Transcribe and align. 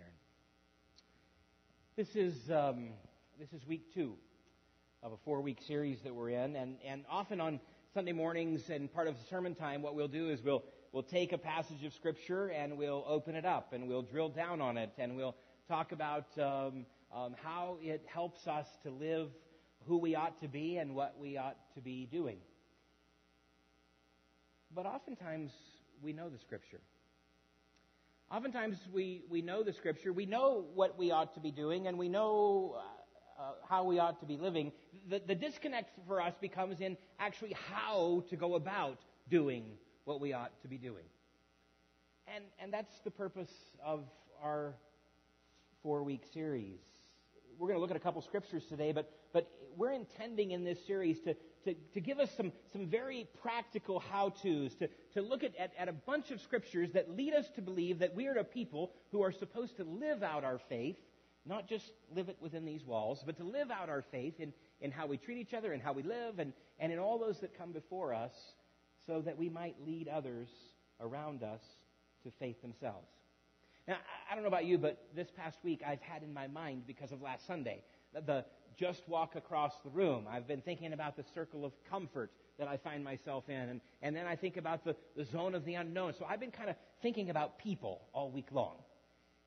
Karen. 0.00 0.12
This 1.96 2.16
is 2.16 2.50
um, 2.50 2.90
this 3.38 3.52
is 3.52 3.66
week 3.66 3.92
two 3.92 4.14
of 5.02 5.12
a 5.12 5.16
four-week 5.24 5.58
series 5.66 6.00
that 6.02 6.14
we're 6.14 6.30
in, 6.30 6.56
and 6.56 6.76
and 6.86 7.04
often 7.10 7.40
on 7.40 7.60
Sunday 7.92 8.12
mornings 8.12 8.70
and 8.70 8.92
part 8.92 9.08
of 9.08 9.16
sermon 9.28 9.54
time, 9.54 9.82
what 9.82 9.94
we'll 9.94 10.08
do 10.08 10.30
is 10.30 10.42
we'll 10.42 10.64
we'll 10.92 11.02
take 11.02 11.32
a 11.32 11.38
passage 11.38 11.84
of 11.84 11.92
scripture 11.92 12.48
and 12.48 12.78
we'll 12.78 13.04
open 13.06 13.34
it 13.34 13.44
up 13.44 13.72
and 13.72 13.88
we'll 13.88 14.02
drill 14.02 14.30
down 14.30 14.60
on 14.60 14.78
it 14.78 14.90
and 14.96 15.16
we'll 15.16 15.36
talk 15.68 15.92
about 15.92 16.26
um, 16.38 16.86
um, 17.14 17.34
how 17.42 17.76
it 17.82 18.04
helps 18.12 18.46
us 18.46 18.66
to 18.82 18.90
live 18.90 19.28
who 19.86 19.98
we 19.98 20.14
ought 20.14 20.40
to 20.40 20.48
be 20.48 20.76
and 20.76 20.94
what 20.94 21.16
we 21.20 21.36
ought 21.36 21.58
to 21.74 21.80
be 21.80 22.06
doing. 22.10 22.38
But 24.74 24.86
oftentimes 24.86 25.50
we 26.02 26.12
know 26.12 26.28
the 26.30 26.38
scripture. 26.38 26.80
Oftentimes 28.30 28.76
we, 28.92 29.22
we 29.28 29.42
know 29.42 29.62
the 29.62 29.72
scripture, 29.72 30.12
we 30.12 30.26
know 30.26 30.64
what 30.74 30.96
we 30.96 31.10
ought 31.10 31.34
to 31.34 31.40
be 31.40 31.50
doing, 31.50 31.88
and 31.88 31.98
we 31.98 32.08
know 32.08 32.76
uh, 32.76 33.42
uh, 33.42 33.52
how 33.68 33.84
we 33.84 33.98
ought 33.98 34.20
to 34.20 34.26
be 34.26 34.36
living. 34.36 34.70
The, 35.08 35.20
the 35.26 35.34
disconnect 35.34 35.90
for 36.06 36.20
us 36.20 36.34
becomes 36.40 36.80
in 36.80 36.96
actually 37.18 37.56
how 37.68 38.24
to 38.30 38.36
go 38.36 38.54
about 38.54 38.98
doing 39.28 39.64
what 40.04 40.20
we 40.20 40.32
ought 40.32 40.52
to 40.62 40.68
be 40.68 40.78
doing. 40.78 41.04
And, 42.32 42.44
and 42.60 42.72
that's 42.72 42.94
the 43.02 43.10
purpose 43.10 43.50
of 43.84 44.04
our 44.42 44.74
four 45.82 46.04
week 46.04 46.22
series 46.32 46.78
we're 47.60 47.68
going 47.68 47.76
to 47.76 47.80
look 47.80 47.90
at 47.90 47.96
a 47.96 48.00
couple 48.00 48.22
scriptures 48.22 48.64
today, 48.70 48.90
but, 48.90 49.12
but 49.34 49.46
we're 49.76 49.92
intending 49.92 50.52
in 50.52 50.64
this 50.64 50.78
series 50.86 51.20
to, 51.20 51.36
to, 51.64 51.74
to 51.94 52.00
give 52.00 52.18
us 52.18 52.30
some, 52.36 52.52
some 52.72 52.86
very 52.86 53.28
practical 53.42 54.00
how 54.00 54.30
to's, 54.30 54.74
to, 54.76 54.88
to 55.14 55.22
look 55.22 55.44
at, 55.44 55.54
at, 55.56 55.72
at 55.78 55.88
a 55.88 55.92
bunch 55.92 56.30
of 56.30 56.40
scriptures 56.40 56.90
that 56.92 57.16
lead 57.16 57.34
us 57.34 57.48
to 57.56 57.62
believe 57.62 57.98
that 57.98 58.14
we 58.14 58.26
are 58.26 58.38
a 58.38 58.44
people 58.44 58.92
who 59.12 59.22
are 59.22 59.32
supposed 59.32 59.76
to 59.76 59.84
live 59.84 60.22
out 60.22 60.44
our 60.44 60.58
faith, 60.68 60.96
not 61.46 61.68
just 61.68 61.92
live 62.14 62.28
it 62.28 62.36
within 62.40 62.64
these 62.64 62.84
walls, 62.84 63.22
but 63.24 63.36
to 63.36 63.44
live 63.44 63.70
out 63.70 63.88
our 63.88 64.02
faith 64.10 64.40
in, 64.40 64.52
in 64.80 64.90
how 64.90 65.06
we 65.06 65.16
treat 65.16 65.38
each 65.38 65.54
other 65.54 65.72
and 65.72 65.82
how 65.82 65.92
we 65.92 66.02
live 66.02 66.38
and, 66.38 66.52
and 66.78 66.92
in 66.92 66.98
all 66.98 67.18
those 67.18 67.40
that 67.40 67.56
come 67.56 67.72
before 67.72 68.14
us 68.14 68.32
so 69.06 69.20
that 69.20 69.36
we 69.36 69.48
might 69.48 69.76
lead 69.84 70.08
others 70.08 70.48
around 71.00 71.42
us 71.42 71.62
to 72.22 72.30
faith 72.38 72.60
themselves. 72.62 73.08
Now, 73.88 73.96
I 74.30 74.34
don't 74.34 74.44
know 74.44 74.48
about 74.48 74.66
you, 74.66 74.78
but 74.78 75.02
this 75.16 75.30
past 75.36 75.58
week 75.64 75.80
I've 75.86 76.02
had 76.02 76.22
in 76.22 76.32
my 76.32 76.46
mind, 76.46 76.86
because 76.86 77.12
of 77.12 77.22
last 77.22 77.46
Sunday, 77.46 77.82
the 78.12 78.44
just 78.80 79.06
walk 79.06 79.36
across 79.36 79.72
the 79.84 79.90
room. 79.90 80.24
I've 80.28 80.48
been 80.48 80.62
thinking 80.62 80.94
about 80.94 81.14
the 81.16 81.24
circle 81.34 81.66
of 81.66 81.72
comfort 81.90 82.30
that 82.58 82.66
I 82.66 82.78
find 82.78 83.04
myself 83.04 83.44
in, 83.48 83.54
and, 83.54 83.80
and 84.00 84.16
then 84.16 84.26
I 84.26 84.36
think 84.36 84.56
about 84.56 84.84
the, 84.84 84.96
the 85.16 85.24
zone 85.26 85.54
of 85.54 85.64
the 85.66 85.74
unknown. 85.74 86.14
So 86.18 86.24
I've 86.24 86.40
been 86.40 86.50
kind 86.50 86.70
of 86.70 86.76
thinking 87.02 87.28
about 87.28 87.58
people 87.58 88.00
all 88.14 88.30
week 88.30 88.48
long. 88.50 88.76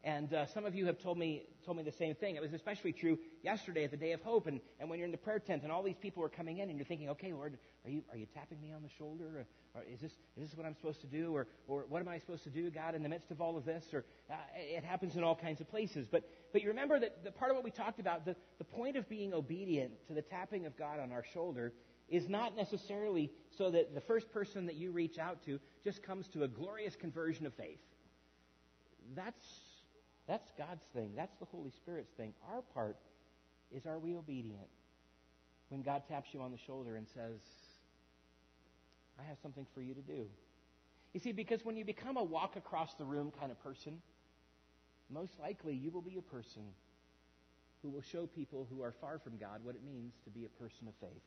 And 0.06 0.34
uh, 0.34 0.46
some 0.48 0.66
of 0.66 0.76
you 0.76 0.86
have 0.88 1.00
told 1.00 1.18
me 1.18 1.44
told 1.66 1.78
me 1.78 1.84
the 1.84 1.92
same 1.92 2.14
thing. 2.14 2.36
It 2.36 2.42
was 2.42 2.52
especially 2.52 2.92
true 2.92 3.18
yesterday 3.42 3.86
at 3.86 3.92
the 3.92 3.98
Day 3.98 4.12
of 4.12 4.22
Hope, 4.22 4.48
and, 4.48 4.60
and 4.82 4.90
when 4.90 5.00
you're 5.00 5.06
in 5.06 5.14
the 5.14 5.18
prayer 5.18 5.40
tent, 5.40 5.64
and 5.64 5.72
all 5.72 5.82
these 5.82 5.96
people 5.96 6.22
are 6.24 6.30
coming 6.30 6.58
in, 6.58 6.68
and 6.68 6.78
you're 6.78 6.86
thinking, 6.86 7.10
okay, 7.12 7.32
Lord, 7.32 7.58
are 7.86 7.90
you 7.90 8.04
are 8.12 8.18
you 8.18 8.26
tapping 8.34 8.62
me 8.62 8.74
on 8.74 8.84
the 8.84 8.90
shoulder, 8.98 9.46
or, 9.74 9.80
or 9.80 9.86
is 9.90 10.02
this 10.02 10.12
is 10.36 10.50
this 10.50 10.58
what 10.58 10.66
I'm 10.66 10.76
supposed 10.76 11.00
to 11.02 11.08
do, 11.08 11.34
or 11.34 11.48
or 11.70 11.86
what 11.88 12.02
am 12.02 12.10
I 12.10 12.18
supposed 12.20 12.44
to 12.44 12.50
do, 12.50 12.70
God, 12.70 12.96
in 12.96 13.04
the 13.04 13.08
midst 13.08 13.32
of 13.32 13.40
all 13.40 13.56
of 13.56 13.64
this? 13.64 13.86
Or 13.94 14.04
uh, 14.30 14.36
it 14.56 14.84
happens 14.84 15.16
in 15.16 15.24
all 15.24 15.38
kinds 15.38 15.62
of 15.62 15.70
places. 15.70 16.06
But 16.12 16.30
but 16.52 16.62
you 16.62 16.68
remember 16.68 17.00
that 17.00 17.24
the 17.24 17.32
part 17.32 17.52
of 17.52 17.56
what 17.56 17.64
we 17.64 17.72
talked 17.72 18.02
about, 18.02 18.26
the 18.26 18.36
the 18.58 18.66
point 18.66 18.98
of 18.98 19.08
being 19.08 19.34
obedient 19.34 19.92
to 20.08 20.14
the 20.14 20.22
tapping 20.22 20.66
of 20.66 20.78
God 20.78 21.00
on 21.00 21.14
our 21.14 21.24
shoulder 21.34 21.72
is 22.10 22.28
not 22.28 22.58
necessarily 22.58 23.32
so 23.58 23.72
that 23.72 23.96
the 23.96 24.02
first 24.02 24.30
person 24.34 24.66
that 24.66 24.76
you 24.76 24.92
reach 24.92 25.18
out 25.18 25.42
to 25.46 25.60
just 25.86 26.04
comes 26.04 26.28
to 26.28 26.44
a 26.44 26.48
glorious 26.48 26.98
conversion 26.98 27.46
of 27.46 27.54
faith. 27.54 27.80
That's 29.16 29.46
that's 30.28 30.50
God's 30.58 30.84
thing. 30.94 31.12
That's 31.16 31.36
the 31.38 31.46
Holy 31.46 31.72
Spirit's 31.72 32.12
thing. 32.16 32.34
Our 32.52 32.62
part 32.74 32.98
is 33.76 33.86
are 33.86 34.00
we 34.00 34.16
obedient? 34.16 34.68
When 35.70 35.82
God 35.82 36.04
taps 36.08 36.34
you 36.34 36.42
on 36.42 36.52
the 36.52 36.58
shoulder 36.58 36.96
and 36.96 37.08
says, 37.08 37.40
I 39.20 39.24
have 39.24 39.38
something 39.42 39.66
for 39.74 39.82
you 39.82 39.94
to 39.94 40.02
do. 40.02 40.26
You 41.14 41.20
see, 41.20 41.32
because 41.32 41.66
when 41.66 41.76
you 41.76 41.86
become 41.86 42.18
a 42.18 42.24
walk 42.24 42.56
across 42.56 42.94
the 42.96 43.06
room 43.06 43.32
kind 43.40 43.52
of 43.52 43.62
person, 43.64 44.02
most 45.10 45.34
likely 45.40 45.74
you 45.76 45.92
will 45.92 46.02
be 46.02 46.18
a 46.18 46.22
person 46.22 46.64
who 47.82 47.90
will 47.90 48.02
show 48.02 48.26
people 48.26 48.68
who 48.70 48.82
are 48.82 48.94
far 49.02 49.20
from 49.20 49.38
God 49.38 49.60
what 49.64 49.76
it 49.76 49.82
means 49.86 50.14
to 50.24 50.30
be 50.30 50.46
a 50.46 50.62
person 50.62 50.88
of 50.88 50.94
faith. 51.00 51.22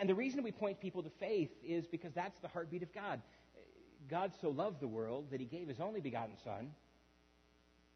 And 0.00 0.08
the 0.08 0.14
reason 0.14 0.42
we 0.42 0.52
point 0.52 0.80
people 0.80 1.02
to 1.02 1.10
faith 1.20 1.50
is 1.64 1.86
because 1.86 2.12
that's 2.12 2.40
the 2.40 2.48
heartbeat 2.48 2.82
of 2.82 2.92
God. 2.92 3.20
God 4.08 4.32
so 4.40 4.50
loved 4.50 4.80
the 4.80 4.88
world 4.88 5.26
that 5.30 5.40
he 5.40 5.46
gave 5.46 5.68
his 5.68 5.80
only 5.80 6.00
begotten 6.00 6.34
Son 6.42 6.70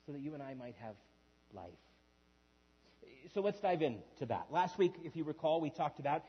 so 0.09 0.13
that 0.15 0.23
you 0.23 0.33
and 0.33 0.43
I 0.43 0.55
might 0.55 0.75
have 0.81 0.95
life. 1.53 1.69
So 3.35 3.43
let's 3.43 3.61
dive 3.61 3.83
into 3.83 4.25
that. 4.29 4.47
Last 4.51 4.79
week, 4.79 4.95
if 5.05 5.15
you 5.17 5.23
recall, 5.23 5.61
we 5.61 5.69
talked 5.69 6.01
about 6.01 6.25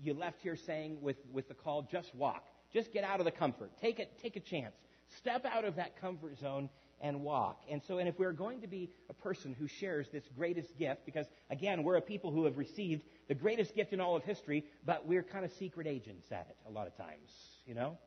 you 0.00 0.14
left 0.14 0.40
here 0.40 0.54
saying 0.54 0.98
with, 1.02 1.16
with 1.32 1.48
the 1.48 1.54
call, 1.54 1.82
just 1.90 2.14
walk. 2.14 2.46
Just 2.72 2.92
get 2.92 3.02
out 3.02 3.18
of 3.18 3.24
the 3.24 3.32
comfort. 3.32 3.72
Take 3.80 3.98
it, 3.98 4.16
take 4.22 4.36
a 4.36 4.40
chance. 4.40 4.76
Step 5.16 5.44
out 5.44 5.64
of 5.64 5.74
that 5.74 6.00
comfort 6.00 6.38
zone 6.38 6.70
and 7.00 7.22
walk. 7.22 7.62
And 7.68 7.82
so, 7.82 7.98
and 7.98 8.08
if 8.08 8.16
we're 8.16 8.32
going 8.32 8.60
to 8.60 8.68
be 8.68 8.90
a 9.08 9.12
person 9.12 9.56
who 9.58 9.66
shares 9.66 10.06
this 10.12 10.22
greatest 10.36 10.78
gift, 10.78 11.04
because 11.04 11.26
again, 11.50 11.82
we're 11.82 11.96
a 11.96 12.00
people 12.00 12.30
who 12.30 12.44
have 12.44 12.58
received 12.58 13.02
the 13.26 13.34
greatest 13.34 13.74
gift 13.74 13.92
in 13.92 14.00
all 14.00 14.14
of 14.14 14.22
history, 14.22 14.64
but 14.86 15.04
we're 15.04 15.24
kind 15.24 15.44
of 15.44 15.50
secret 15.54 15.88
agents 15.88 16.30
at 16.30 16.46
it 16.48 16.56
a 16.68 16.70
lot 16.70 16.86
of 16.86 16.96
times, 16.96 17.28
you 17.66 17.74
know? 17.74 17.98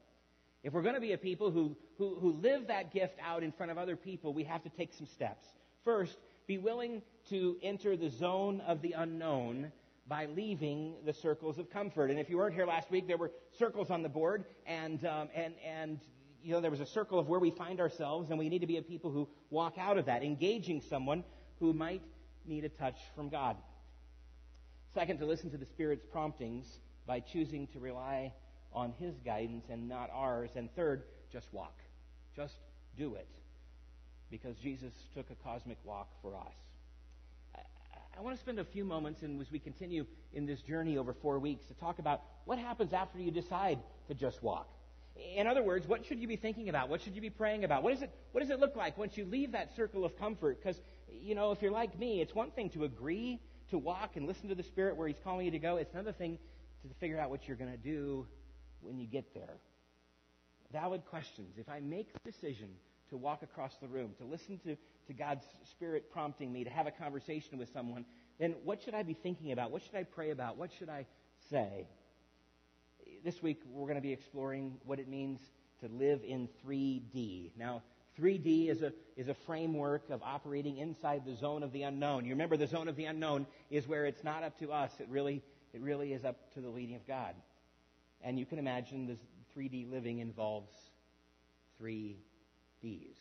If 0.64 0.72
we're 0.72 0.82
going 0.82 0.96
to 0.96 1.02
be 1.02 1.12
a 1.12 1.18
people 1.18 1.52
who, 1.52 1.76
who, 1.98 2.16
who 2.16 2.34
live 2.42 2.68
that 2.68 2.94
gift 2.94 3.20
out 3.22 3.44
in 3.44 3.52
front 3.52 3.72
of 3.72 3.78
other 3.78 3.98
people, 3.98 4.34
we 4.34 4.46
have 4.46 4.64
to 4.64 4.70
take 4.70 4.94
some 4.94 5.08
steps. 5.08 5.46
First, 5.84 6.18
be 6.48 6.58
willing 6.58 7.02
to 7.30 7.58
enter 7.62 7.98
the 7.98 8.10
zone 8.10 8.62
of 8.62 8.82
the 8.82 8.94
unknown 8.94 9.72
by 10.08 10.26
leaving 10.26 10.96
the 11.06 11.14
circles 11.14 11.58
of 11.58 11.70
comfort. 11.70 12.10
And 12.10 12.20
if 12.20 12.30
you 12.30 12.38
weren't 12.38 12.56
here 12.56 12.66
last 12.66 12.90
week, 12.90 13.08
there 13.08 13.18
were 13.18 13.32
circles 13.58 13.90
on 13.90 14.04
the 14.04 14.10
board, 14.10 14.46
and 14.66 15.04
um, 15.06 15.30
and 15.34 15.54
and 15.66 16.00
you 16.42 16.52
know 16.52 16.62
there 16.62 16.72
was 16.72 16.82
a 16.82 16.86
circle 16.86 17.20
of 17.20 17.28
where 17.28 17.40
we 17.40 17.52
find 17.52 17.80
ourselves, 17.80 18.30
and 18.30 18.38
we 18.38 18.50
need 18.50 18.60
to 18.60 18.68
be 18.68 18.78
a 18.78 18.82
people 18.82 19.12
who 19.12 19.28
walk 19.50 19.78
out 19.78 19.98
of 19.98 20.06
that, 20.06 20.24
engaging 20.24 20.82
someone 20.82 21.24
who 21.60 21.74
might 21.74 22.02
need 22.46 22.66
a 22.66 22.70
touch 22.70 23.00
from 23.16 23.30
God. 23.30 23.56
Second, 24.94 25.20
to 25.20 25.26
listen 25.26 25.50
to 25.52 25.58
the 25.58 25.66
Spirit's 25.66 26.06
promptings 26.12 26.80
by 27.08 27.20
choosing 27.20 27.68
to 27.68 27.80
rely 27.80 28.34
on 28.74 28.94
His 29.00 29.16
guidance 29.26 29.66
and 29.70 29.88
not 29.88 30.10
ours. 30.14 30.52
And 30.56 30.74
third, 30.76 31.04
just 31.32 31.48
walk. 31.52 31.78
Just 32.36 32.56
do 32.98 33.16
it. 33.16 33.28
Because 34.30 34.56
Jesus 34.58 34.94
took 35.16 35.30
a 35.30 35.36
cosmic 35.44 35.78
walk 35.86 36.08
for 36.22 36.36
us. 36.36 36.54
I 38.18 38.22
want 38.22 38.36
to 38.36 38.42
spend 38.42 38.60
a 38.60 38.64
few 38.64 38.86
moments 38.86 39.24
in, 39.24 39.42
as 39.42 39.52
we 39.52 39.58
continue 39.58 40.06
in 40.34 40.46
this 40.46 40.62
journey 40.62 40.98
over 40.98 41.14
four 41.14 41.40
weeks 41.40 41.66
to 41.66 41.74
talk 41.74 41.98
about 41.98 42.22
what 42.46 42.60
happens 42.60 42.94
after 42.94 43.20
you 43.20 43.32
decide 43.32 43.80
to 44.08 44.14
just 44.14 44.44
walk. 44.44 44.70
In 45.36 45.48
other 45.48 45.64
words, 45.64 45.88
what 45.88 46.06
should 46.06 46.20
you 46.20 46.28
be 46.28 46.36
thinking 46.36 46.70
about? 46.70 46.90
What 46.90 47.02
should 47.02 47.16
you 47.16 47.22
be 47.22 47.30
praying 47.30 47.64
about? 47.64 47.84
What, 47.84 47.94
is 47.94 48.02
it, 48.02 48.12
what 48.32 48.42
does 48.42 48.50
it 48.50 48.60
look 48.60 48.76
like 48.76 48.98
once 48.98 49.18
you 49.18 49.26
leave 49.26 49.52
that 49.54 49.76
circle 49.76 50.06
of 50.06 50.18
comfort? 50.18 50.60
Because, 50.62 50.80
you 51.12 51.34
know, 51.36 51.52
if 51.52 51.62
you're 51.62 51.72
like 51.72 51.98
me, 51.98 52.22
it's 52.22 52.34
one 52.36 52.52
thing 52.52 52.70
to 52.72 52.84
agree 52.84 53.40
to 53.70 53.78
walk 53.78 54.16
and 54.16 54.28
listen 54.28 54.50
to 54.50 54.56
the 54.56 54.64
Spirit 54.64 54.96
where 54.96 55.08
He's 55.08 55.20
calling 55.24 55.46
you 55.46 55.52
to 55.52 55.60
go. 55.60 55.78
It's 55.78 55.94
another 55.94 56.14
thing 56.14 56.38
to 56.88 56.94
figure 57.00 57.20
out 57.20 57.30
what 57.30 57.48
you're 57.48 57.58
going 57.58 57.72
to 57.72 57.78
do 57.78 58.28
when 58.84 58.98
you 58.98 59.08
get 59.08 59.34
there. 59.34 59.58
Valid 60.72 61.06
questions. 61.06 61.56
If 61.58 61.70
I 61.70 61.80
make 61.80 62.12
the 62.14 62.32
decision 62.32 62.70
to 63.10 63.18
walk 63.18 63.44
across 63.44 63.76
the 63.82 63.88
room, 63.88 64.12
to 64.18 64.26
listen 64.26 64.60
to, 64.66 64.76
to 65.08 65.14
God's 65.14 65.46
Spirit 65.70 66.12
prompting 66.12 66.52
me 66.52 66.64
to 66.64 66.70
have 66.70 66.88
a 66.88 66.92
conversation 66.92 67.58
with 67.58 67.72
someone, 67.72 68.06
then 68.40 68.56
what 68.64 68.82
should 68.82 68.96
I 68.96 69.04
be 69.04 69.14
thinking 69.14 69.52
about? 69.52 69.72
What 69.72 69.84
should 69.84 69.96
I 69.96 70.04
pray 70.04 70.32
about? 70.32 70.58
What 70.58 70.72
should 70.78 70.90
I 70.90 71.06
say? 71.50 71.88
This 73.24 73.42
week 73.42 73.62
we're 73.70 73.86
going 73.86 73.96
to 73.96 74.02
be 74.02 74.14
exploring 74.14 74.78
what 74.86 75.00
it 75.00 75.08
means 75.08 75.40
to 75.82 75.88
live 75.88 76.22
in 76.26 76.50
3D. 76.66 77.52
Now, 77.58 77.84
3D 78.20 78.70
is 78.70 78.82
a, 78.82 78.94
is 79.18 79.28
a 79.28 79.34
framework 79.34 80.10
of 80.10 80.22
operating 80.24 80.78
inside 80.78 81.24
the 81.26 81.36
zone 81.36 81.64
of 81.64 81.72
the 81.72 81.84
unknown. 81.84 82.26
You 82.26 82.32
remember 82.32 82.58
the 82.58 82.68
zone 82.68 82.88
of 82.88 82.96
the 82.96 83.06
unknown 83.06 83.48
is 83.70 83.88
where 83.88 84.06
it's 84.06 84.24
not 84.24 84.44
up 84.44 84.58
to 84.60 84.72
us. 84.72 84.92
It 85.00 85.08
really, 85.10 85.42
it 85.74 85.82
really 85.82 86.14
is 86.14 86.24
up 86.24 86.54
to 86.54 86.62
the 86.62 86.70
leading 86.70 86.96
of 86.96 87.08
God. 87.08 87.34
And 88.24 88.40
you 88.40 88.46
can 88.46 88.58
imagine 88.58 89.06
this 89.06 89.20
3D 89.56 89.92
living 89.92 90.20
involves 90.20 90.72
three 91.78 92.18
Ds. 92.82 93.18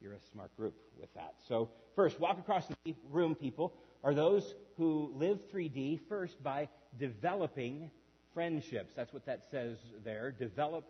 You're 0.00 0.14
a 0.14 0.20
smart 0.32 0.54
group 0.56 0.74
with 0.98 1.12
that. 1.14 1.34
So, 1.48 1.70
first, 1.94 2.18
walk 2.20 2.38
across 2.38 2.66
the 2.84 2.94
room, 3.10 3.34
people, 3.34 3.74
are 4.02 4.14
those 4.14 4.54
who 4.76 5.12
live 5.14 5.38
3D 5.52 6.00
first 6.08 6.42
by 6.42 6.68
developing 6.98 7.90
friendships. 8.34 8.92
That's 8.94 9.12
what 9.12 9.24
that 9.26 9.44
says 9.50 9.78
there. 10.04 10.30
Develop 10.30 10.84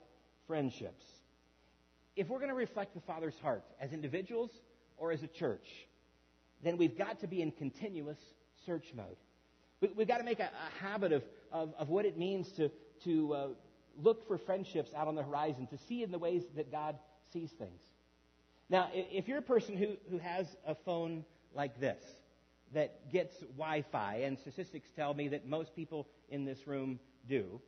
friendships. 0.46 1.04
If 2.16 2.28
we're 2.28 2.38
going 2.38 2.50
to 2.50 2.56
reflect 2.56 2.94
the 2.94 3.00
Father's 3.00 3.38
heart 3.40 3.62
as 3.80 3.92
individuals 3.92 4.50
or 4.96 5.12
as 5.12 5.22
a 5.22 5.28
church, 5.28 5.68
then 6.64 6.76
we've 6.76 6.96
got 6.96 7.20
to 7.20 7.26
be 7.26 7.42
in 7.42 7.52
continuous 7.52 8.18
search 8.64 8.92
mode. 8.96 9.16
We've 9.94 10.08
got 10.08 10.18
to 10.18 10.24
make 10.24 10.40
a, 10.40 10.44
a 10.50 10.82
habit 10.82 11.12
of, 11.12 11.22
of, 11.52 11.74
of, 11.78 11.88
what 11.90 12.06
it 12.06 12.16
means 12.16 12.50
to, 12.52 12.70
to 13.04 13.34
uh, 13.34 13.46
look 14.02 14.26
for 14.26 14.38
friendships 14.38 14.92
out 14.94 15.08
on 15.08 15.14
the 15.14 15.22
horizon, 15.22 15.66
to 15.68 15.78
see 15.78 16.02
in 16.02 16.10
the 16.10 16.18
ways 16.18 16.42
that 16.56 16.70
God 16.70 16.96
sees 17.32 17.50
things. 17.50 17.82
Now, 18.68 18.88
if 18.92 19.28
you're 19.28 19.38
a 19.38 19.42
person 19.42 19.76
who, 19.76 19.96
who 20.10 20.18
has 20.18 20.56
a 20.66 20.74
phone 20.74 21.24
like 21.54 21.78
this, 21.80 22.02
that 22.72 23.10
gets 23.12 23.38
Wi 23.56 23.82
Fi, 23.92 24.16
and 24.24 24.38
statistics 24.38 24.88
tell 24.94 25.14
me 25.14 25.28
that 25.28 25.46
most 25.46 25.74
people 25.76 26.08
in 26.28 26.44
this 26.44 26.66
room 26.66 26.98
do. 27.28 27.60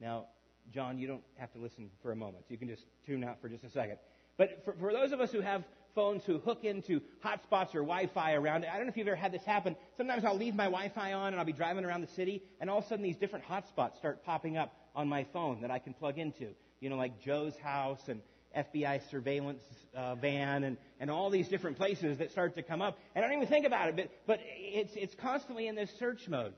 Now, 0.00 0.26
John, 0.72 0.98
you 0.98 1.06
don't 1.06 1.22
have 1.36 1.52
to 1.52 1.58
listen 1.58 1.90
for 2.02 2.12
a 2.12 2.16
moment. 2.16 2.44
You 2.48 2.58
can 2.58 2.68
just 2.68 2.84
tune 3.06 3.24
out 3.24 3.40
for 3.40 3.48
just 3.48 3.64
a 3.64 3.70
second. 3.70 3.98
But 4.36 4.64
for, 4.64 4.74
for 4.74 4.92
those 4.92 5.12
of 5.12 5.20
us 5.20 5.30
who 5.30 5.40
have 5.40 5.64
phones 5.94 6.24
who 6.24 6.38
hook 6.38 6.64
into 6.64 7.00
hotspots 7.24 7.74
or 7.74 7.82
Wi-Fi 7.82 8.34
around 8.34 8.64
it, 8.64 8.70
I 8.72 8.76
don't 8.76 8.86
know 8.86 8.90
if 8.90 8.96
you've 8.96 9.08
ever 9.08 9.16
had 9.16 9.32
this 9.32 9.44
happen. 9.44 9.76
Sometimes 9.96 10.24
I'll 10.24 10.36
leave 10.36 10.54
my 10.54 10.66
Wi-Fi 10.66 11.12
on 11.12 11.28
and 11.28 11.36
I'll 11.36 11.44
be 11.44 11.52
driving 11.52 11.84
around 11.84 12.02
the 12.02 12.12
city, 12.14 12.42
and 12.60 12.68
all 12.70 12.78
of 12.78 12.84
a 12.84 12.88
sudden 12.88 13.02
these 13.02 13.16
different 13.16 13.44
hotspots 13.44 13.96
start 13.98 14.24
popping 14.24 14.56
up 14.56 14.74
on 14.94 15.08
my 15.08 15.24
phone 15.32 15.60
that 15.62 15.70
I 15.70 15.78
can 15.78 15.94
plug 15.94 16.18
into. 16.18 16.48
You 16.80 16.90
know, 16.90 16.96
like 16.96 17.20
Joe's 17.20 17.56
house 17.56 18.00
and 18.08 18.20
FBI 18.56 19.08
surveillance 19.10 19.62
uh, 19.94 20.14
van 20.16 20.64
and, 20.64 20.76
and 20.98 21.10
all 21.10 21.30
these 21.30 21.48
different 21.48 21.76
places 21.76 22.18
that 22.18 22.30
start 22.30 22.54
to 22.56 22.62
come 22.62 22.82
up. 22.82 22.98
And 23.14 23.24
I 23.24 23.28
don't 23.28 23.36
even 23.36 23.48
think 23.48 23.66
about 23.66 23.88
it, 23.88 23.96
but, 23.96 24.10
but 24.26 24.40
it's, 24.42 24.92
it's 24.96 25.14
constantly 25.14 25.68
in 25.68 25.74
this 25.74 25.90
search 25.98 26.28
mode. 26.28 26.54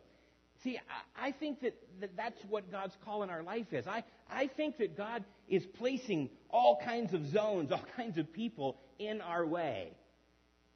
See, 0.63 0.79
I, 1.17 1.33
think 1.33 1.61
that, 1.63 1.75
that 2.01 2.17
that's 2.17 2.39
what 2.49 2.71
God's 2.71 2.97
call 3.05 3.25
in 3.25 3.31
our 3.31 3.43
life 3.43 3.73
is. 3.73 3.87
I, 3.87 4.05
I 4.31 4.47
think 4.47 4.79
that 4.79 4.97
God 4.97 5.25
is 5.49 5.65
placing 5.79 6.31
all 6.51 6.81
kinds 6.85 7.15
of 7.15 7.27
zones, 7.27 7.73
all 7.73 7.85
kinds 7.97 8.17
of 8.17 8.33
people 8.33 8.79
in 8.99 9.21
our 9.21 9.45
way 9.45 9.93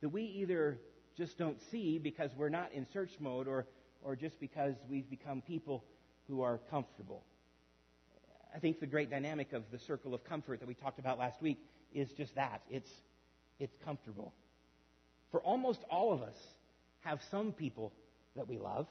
that 0.00 0.08
we 0.08 0.22
either 0.22 0.78
just 1.16 1.38
don't 1.38 1.58
see 1.70 1.98
because 1.98 2.30
we're 2.36 2.48
not 2.48 2.72
in 2.72 2.86
search 2.92 3.12
mode 3.20 3.46
or, 3.46 3.66
or 4.02 4.16
just 4.16 4.38
because 4.40 4.74
we've 4.90 5.08
become 5.08 5.40
people 5.40 5.84
who 6.28 6.42
are 6.42 6.58
comfortable. 6.70 7.22
I 8.54 8.58
think 8.58 8.80
the 8.80 8.86
great 8.86 9.10
dynamic 9.10 9.52
of 9.52 9.62
the 9.70 9.78
circle 9.78 10.14
of 10.14 10.24
comfort 10.24 10.60
that 10.60 10.66
we 10.66 10.74
talked 10.74 10.98
about 10.98 11.18
last 11.18 11.40
week 11.40 11.58
is 11.94 12.10
just 12.12 12.34
that. 12.34 12.62
It's, 12.70 12.90
it's 13.60 13.74
comfortable. 13.84 14.32
For 15.30 15.40
almost 15.40 15.80
all 15.90 16.12
of 16.12 16.22
us 16.22 16.36
have 17.00 17.20
some 17.30 17.52
people 17.52 17.92
that 18.34 18.48
we 18.48 18.58
love. 18.58 18.86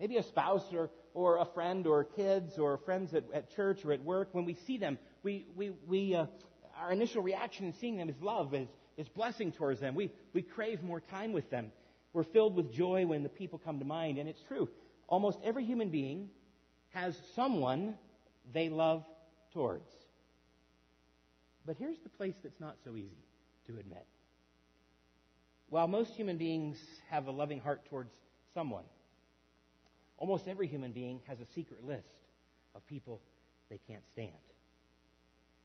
Maybe 0.00 0.16
a 0.16 0.22
spouse 0.22 0.64
or, 0.72 0.90
or 1.14 1.38
a 1.38 1.44
friend 1.44 1.86
or 1.86 2.04
kids 2.04 2.58
or 2.58 2.78
friends 2.78 3.14
at, 3.14 3.24
at 3.32 3.54
church 3.54 3.84
or 3.84 3.92
at 3.92 4.02
work. 4.02 4.28
When 4.32 4.44
we 4.44 4.54
see 4.66 4.76
them, 4.76 4.98
we, 5.22 5.46
we, 5.54 5.70
we, 5.86 6.14
uh, 6.14 6.26
our 6.76 6.92
initial 6.92 7.22
reaction 7.22 7.66
in 7.66 7.72
seeing 7.74 7.96
them 7.96 8.08
is 8.08 8.20
love, 8.20 8.54
is, 8.54 8.68
is 8.96 9.08
blessing 9.08 9.52
towards 9.52 9.80
them. 9.80 9.94
We, 9.94 10.10
we 10.32 10.42
crave 10.42 10.82
more 10.82 11.00
time 11.00 11.32
with 11.32 11.48
them. 11.50 11.70
We're 12.12 12.24
filled 12.24 12.56
with 12.56 12.72
joy 12.72 13.06
when 13.06 13.22
the 13.22 13.28
people 13.28 13.60
come 13.64 13.78
to 13.78 13.84
mind. 13.84 14.18
And 14.18 14.28
it's 14.28 14.42
true. 14.48 14.68
Almost 15.08 15.38
every 15.44 15.64
human 15.64 15.90
being 15.90 16.28
has 16.90 17.16
someone 17.34 17.94
they 18.52 18.68
love 18.68 19.04
towards. 19.52 19.90
But 21.66 21.76
here's 21.78 21.98
the 22.02 22.08
place 22.10 22.34
that's 22.42 22.60
not 22.60 22.76
so 22.84 22.96
easy 22.96 23.24
to 23.66 23.78
admit. 23.78 24.04
While 25.70 25.88
most 25.88 26.12
human 26.12 26.36
beings 26.36 26.78
have 27.10 27.26
a 27.26 27.30
loving 27.30 27.60
heart 27.60 27.84
towards 27.88 28.12
someone, 28.52 28.84
almost 30.18 30.48
every 30.48 30.66
human 30.66 30.92
being 30.92 31.20
has 31.26 31.40
a 31.40 31.46
secret 31.54 31.84
list 31.84 32.08
of 32.74 32.86
people 32.86 33.20
they 33.70 33.78
can't 33.88 34.06
stand. 34.12 34.30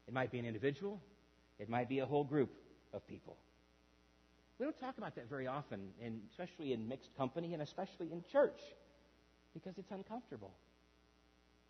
It 0.08 0.14
might 0.14 0.32
be 0.32 0.40
an 0.40 0.46
individual, 0.46 1.02
it 1.60 1.70
might 1.70 1.90
be 1.90 2.00
a 2.00 2.06
whole 2.06 2.24
group 2.24 2.52
of 2.94 3.06
people. 3.08 3.38
We 4.58 4.66
don't 4.66 4.80
talk 4.80 4.98
about 4.98 5.16
that 5.16 5.30
very 5.30 5.48
often, 5.48 5.90
and 6.04 6.22
especially 6.32 6.74
in 6.74 6.88
mixed 6.88 7.16
company 7.16 7.54
and 7.54 7.62
especially 7.62 8.12
in 8.12 8.24
church, 8.32 8.60
because 9.54 9.78
it's 9.78 9.92
uncomfortable. 9.92 10.52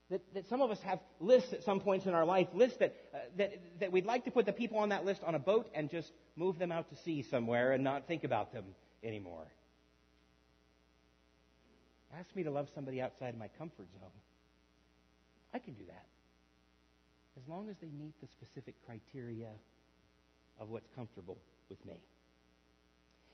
That, 0.10 0.22
that 0.34 0.50
some 0.50 0.62
of 0.62 0.72
us 0.72 0.80
have 0.82 1.00
lists 1.20 1.54
at 1.54 1.64
some 1.64 1.82
points 1.82 2.08
in 2.08 2.16
our 2.16 2.26
life, 2.26 2.48
lists 2.54 2.78
that, 2.80 2.96
uh, 3.14 3.18
that, 3.38 3.54
that 3.80 3.92
we'd 3.92 4.08
like 4.08 4.26
to 4.26 4.32
put 4.32 4.48
the 4.48 4.54
people 4.54 4.80
on 4.80 4.90
that 4.90 5.06
list 5.06 5.22
on 5.24 5.36
a 5.36 5.40
boat 5.40 5.70
and 5.76 5.92
just 5.92 6.12
move 6.36 6.58
them 6.58 6.72
out 6.72 6.90
to 6.90 6.96
sea 7.04 7.22
somewhere 7.22 7.74
and 7.74 7.84
not 7.84 8.08
think 8.08 8.24
about 8.24 8.52
them 8.52 8.66
anymore. 9.04 9.46
Ask 12.18 12.36
me 12.36 12.44
to 12.44 12.52
love 12.52 12.68
somebody 12.74 13.02
outside 13.02 13.38
my 13.38 13.48
comfort 13.58 13.88
zone. 14.00 14.10
I 15.54 15.60
can 15.60 15.74
do 15.74 15.84
that. 15.88 16.06
As 17.38 17.48
long 17.48 17.70
as 17.70 17.76
they 17.82 17.88
meet 17.88 18.14
the 18.22 18.28
specific 18.28 18.76
criteria 18.86 19.50
of 20.60 20.70
what's 20.70 20.88
comfortable 20.96 21.38
with 21.70 21.84
me. 21.86 21.94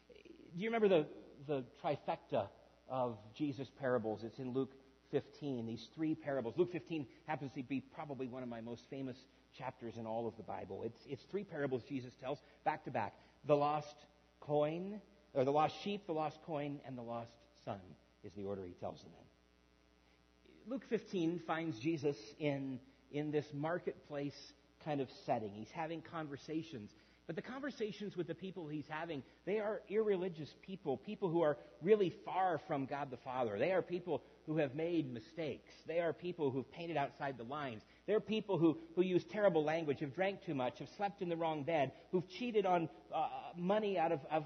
Do 0.09 0.61
you 0.61 0.67
remember 0.69 0.87
the, 0.87 1.05
the 1.47 1.63
trifecta 1.83 2.47
of 2.89 3.17
Jesus' 3.35 3.69
parables? 3.79 4.21
It's 4.23 4.39
in 4.39 4.53
Luke 4.53 4.73
15, 5.11 5.65
these 5.65 5.87
three 5.95 6.13
parables. 6.13 6.53
Luke 6.57 6.71
15 6.71 7.07
happens 7.27 7.51
to 7.55 7.63
be 7.63 7.81
probably 7.81 8.27
one 8.27 8.43
of 8.43 8.49
my 8.49 8.61
most 8.61 8.83
famous 8.89 9.17
chapters 9.57 9.95
in 9.97 10.05
all 10.05 10.27
of 10.27 10.35
the 10.37 10.43
Bible. 10.43 10.83
It's, 10.85 10.99
it's 11.07 11.23
three 11.31 11.43
parables 11.43 11.83
Jesus 11.87 12.11
tells 12.21 12.39
back 12.65 12.83
to 12.85 12.91
back 12.91 13.13
the 13.47 13.55
lost 13.55 13.95
coin, 14.39 14.99
or 15.33 15.45
the 15.45 15.51
lost 15.51 15.75
sheep, 15.83 16.05
the 16.05 16.13
lost 16.13 16.37
coin, 16.45 16.79
and 16.85 16.97
the 16.97 17.01
lost 17.01 17.31
son 17.63 17.79
is 18.25 18.33
the 18.35 18.43
order 18.43 18.65
he 18.65 18.73
tells 18.73 19.01
them 19.01 19.11
in. 19.19 20.71
Luke 20.71 20.83
15 20.89 21.41
finds 21.45 21.79
Jesus 21.79 22.17
in, 22.39 22.79
in 23.11 23.31
this 23.31 23.45
marketplace 23.53 24.35
kind 24.83 24.99
of 24.99 25.07
setting. 25.25 25.51
He's 25.53 25.71
having 25.71 26.01
conversations 26.01 26.91
but 27.27 27.35
the 27.35 27.41
conversations 27.41 28.15
with 28.15 28.27
the 28.27 28.35
people 28.35 28.67
he's 28.67 28.87
having, 28.87 29.23
they 29.45 29.57
are 29.57 29.81
irreligious 29.89 30.53
people, 30.61 30.97
people 30.97 31.29
who 31.29 31.41
are 31.41 31.57
really 31.81 32.13
far 32.23 32.61
from 32.67 32.85
God 32.85 33.09
the 33.09 33.17
Father. 33.17 33.57
They 33.57 33.71
are 33.71 33.81
people 33.81 34.21
who 34.45 34.57
have 34.57 34.75
made 34.75 35.11
mistakes. 35.11 35.71
They 35.87 35.99
are 35.99 36.13
people 36.13 36.51
who've 36.51 36.71
painted 36.71 36.97
outside 36.97 37.37
the 37.37 37.43
lines. 37.43 37.81
They're 38.05 38.19
people 38.19 38.59
who, 38.59 38.77
who 38.95 39.01
use 39.01 39.23
terrible 39.31 39.63
language, 39.63 40.01
have 40.01 40.13
drank 40.13 40.45
too 40.45 40.53
much, 40.53 40.77
have 40.79 40.89
slept 40.97 41.23
in 41.23 41.29
the 41.29 41.35
wrong 41.35 41.63
bed, 41.63 41.93
who've 42.11 42.27
cheated 42.29 42.67
on 42.67 42.89
uh, 43.13 43.27
money 43.57 43.97
out 43.97 44.11
of, 44.11 44.19
of 44.31 44.43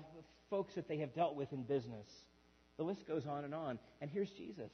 folks 0.49 0.73
that 0.75 0.87
they 0.87 0.97
have 0.99 1.13
dealt 1.13 1.35
with 1.35 1.51
in 1.51 1.63
business. 1.63 2.07
The 2.79 2.85
list 2.85 3.05
goes 3.05 3.25
on 3.27 3.43
and 3.43 3.53
on. 3.53 3.77
And 3.99 4.09
here's 4.09 4.29
Jesus. 4.31 4.71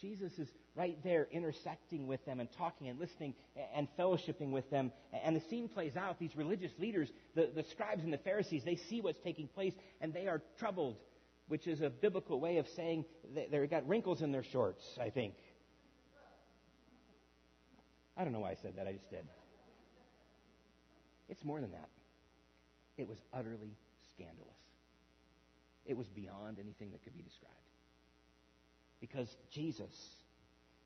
Jesus 0.00 0.32
is 0.38 0.48
right 0.76 0.96
there 1.02 1.26
intersecting 1.32 2.06
with 2.06 2.24
them 2.24 2.38
and 2.38 2.48
talking 2.56 2.88
and 2.88 2.98
listening 2.98 3.34
and 3.74 3.88
fellowshipping 3.98 4.52
with 4.52 4.70
them. 4.70 4.92
And 5.24 5.34
the 5.34 5.42
scene 5.50 5.68
plays 5.68 5.96
out. 5.96 6.20
These 6.20 6.36
religious 6.36 6.70
leaders, 6.78 7.10
the, 7.34 7.50
the 7.52 7.64
scribes 7.64 8.04
and 8.04 8.12
the 8.12 8.18
Pharisees, 8.18 8.62
they 8.64 8.76
see 8.88 9.00
what's 9.00 9.18
taking 9.24 9.48
place 9.48 9.74
and 10.00 10.14
they 10.14 10.28
are 10.28 10.40
troubled, 10.60 10.96
which 11.48 11.66
is 11.66 11.80
a 11.80 11.90
biblical 11.90 12.38
way 12.38 12.58
of 12.58 12.68
saying 12.76 13.04
they've 13.34 13.68
got 13.68 13.86
wrinkles 13.88 14.22
in 14.22 14.30
their 14.30 14.44
shorts, 14.44 14.84
I 15.00 15.10
think. 15.10 15.34
I 18.16 18.22
don't 18.22 18.32
know 18.32 18.40
why 18.40 18.52
I 18.52 18.56
said 18.62 18.74
that, 18.76 18.86
I 18.86 18.92
just 18.92 19.10
did. 19.10 19.26
It's 21.28 21.44
more 21.44 21.60
than 21.60 21.72
that. 21.72 21.88
It 22.96 23.08
was 23.08 23.18
utterly 23.32 23.76
scandalous. 24.14 24.61
It 25.86 25.96
was 25.96 26.06
beyond 26.08 26.58
anything 26.58 26.90
that 26.92 27.02
could 27.02 27.16
be 27.16 27.22
described. 27.22 27.54
Because 29.00 29.28
Jesus 29.50 29.92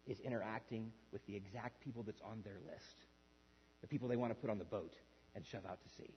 is 0.07 0.21
interacting 0.21 0.93
with 1.13 1.25
the 1.27 1.37
exact 1.37 1.81
people 1.81 2.03
that's 2.03 2.23
on 2.23 2.41
their 2.45 2.59
list. 2.67 2.97
The 3.83 3.87
people 3.87 4.09
they 4.09 4.17
want 4.17 4.31
to 4.31 4.41
put 4.41 4.51
on 4.51 4.59
the 4.59 4.65
boat 4.65 4.95
and 5.35 5.45
shove 5.45 5.67
out 5.69 5.83
to 5.83 5.89
sea. 6.03 6.15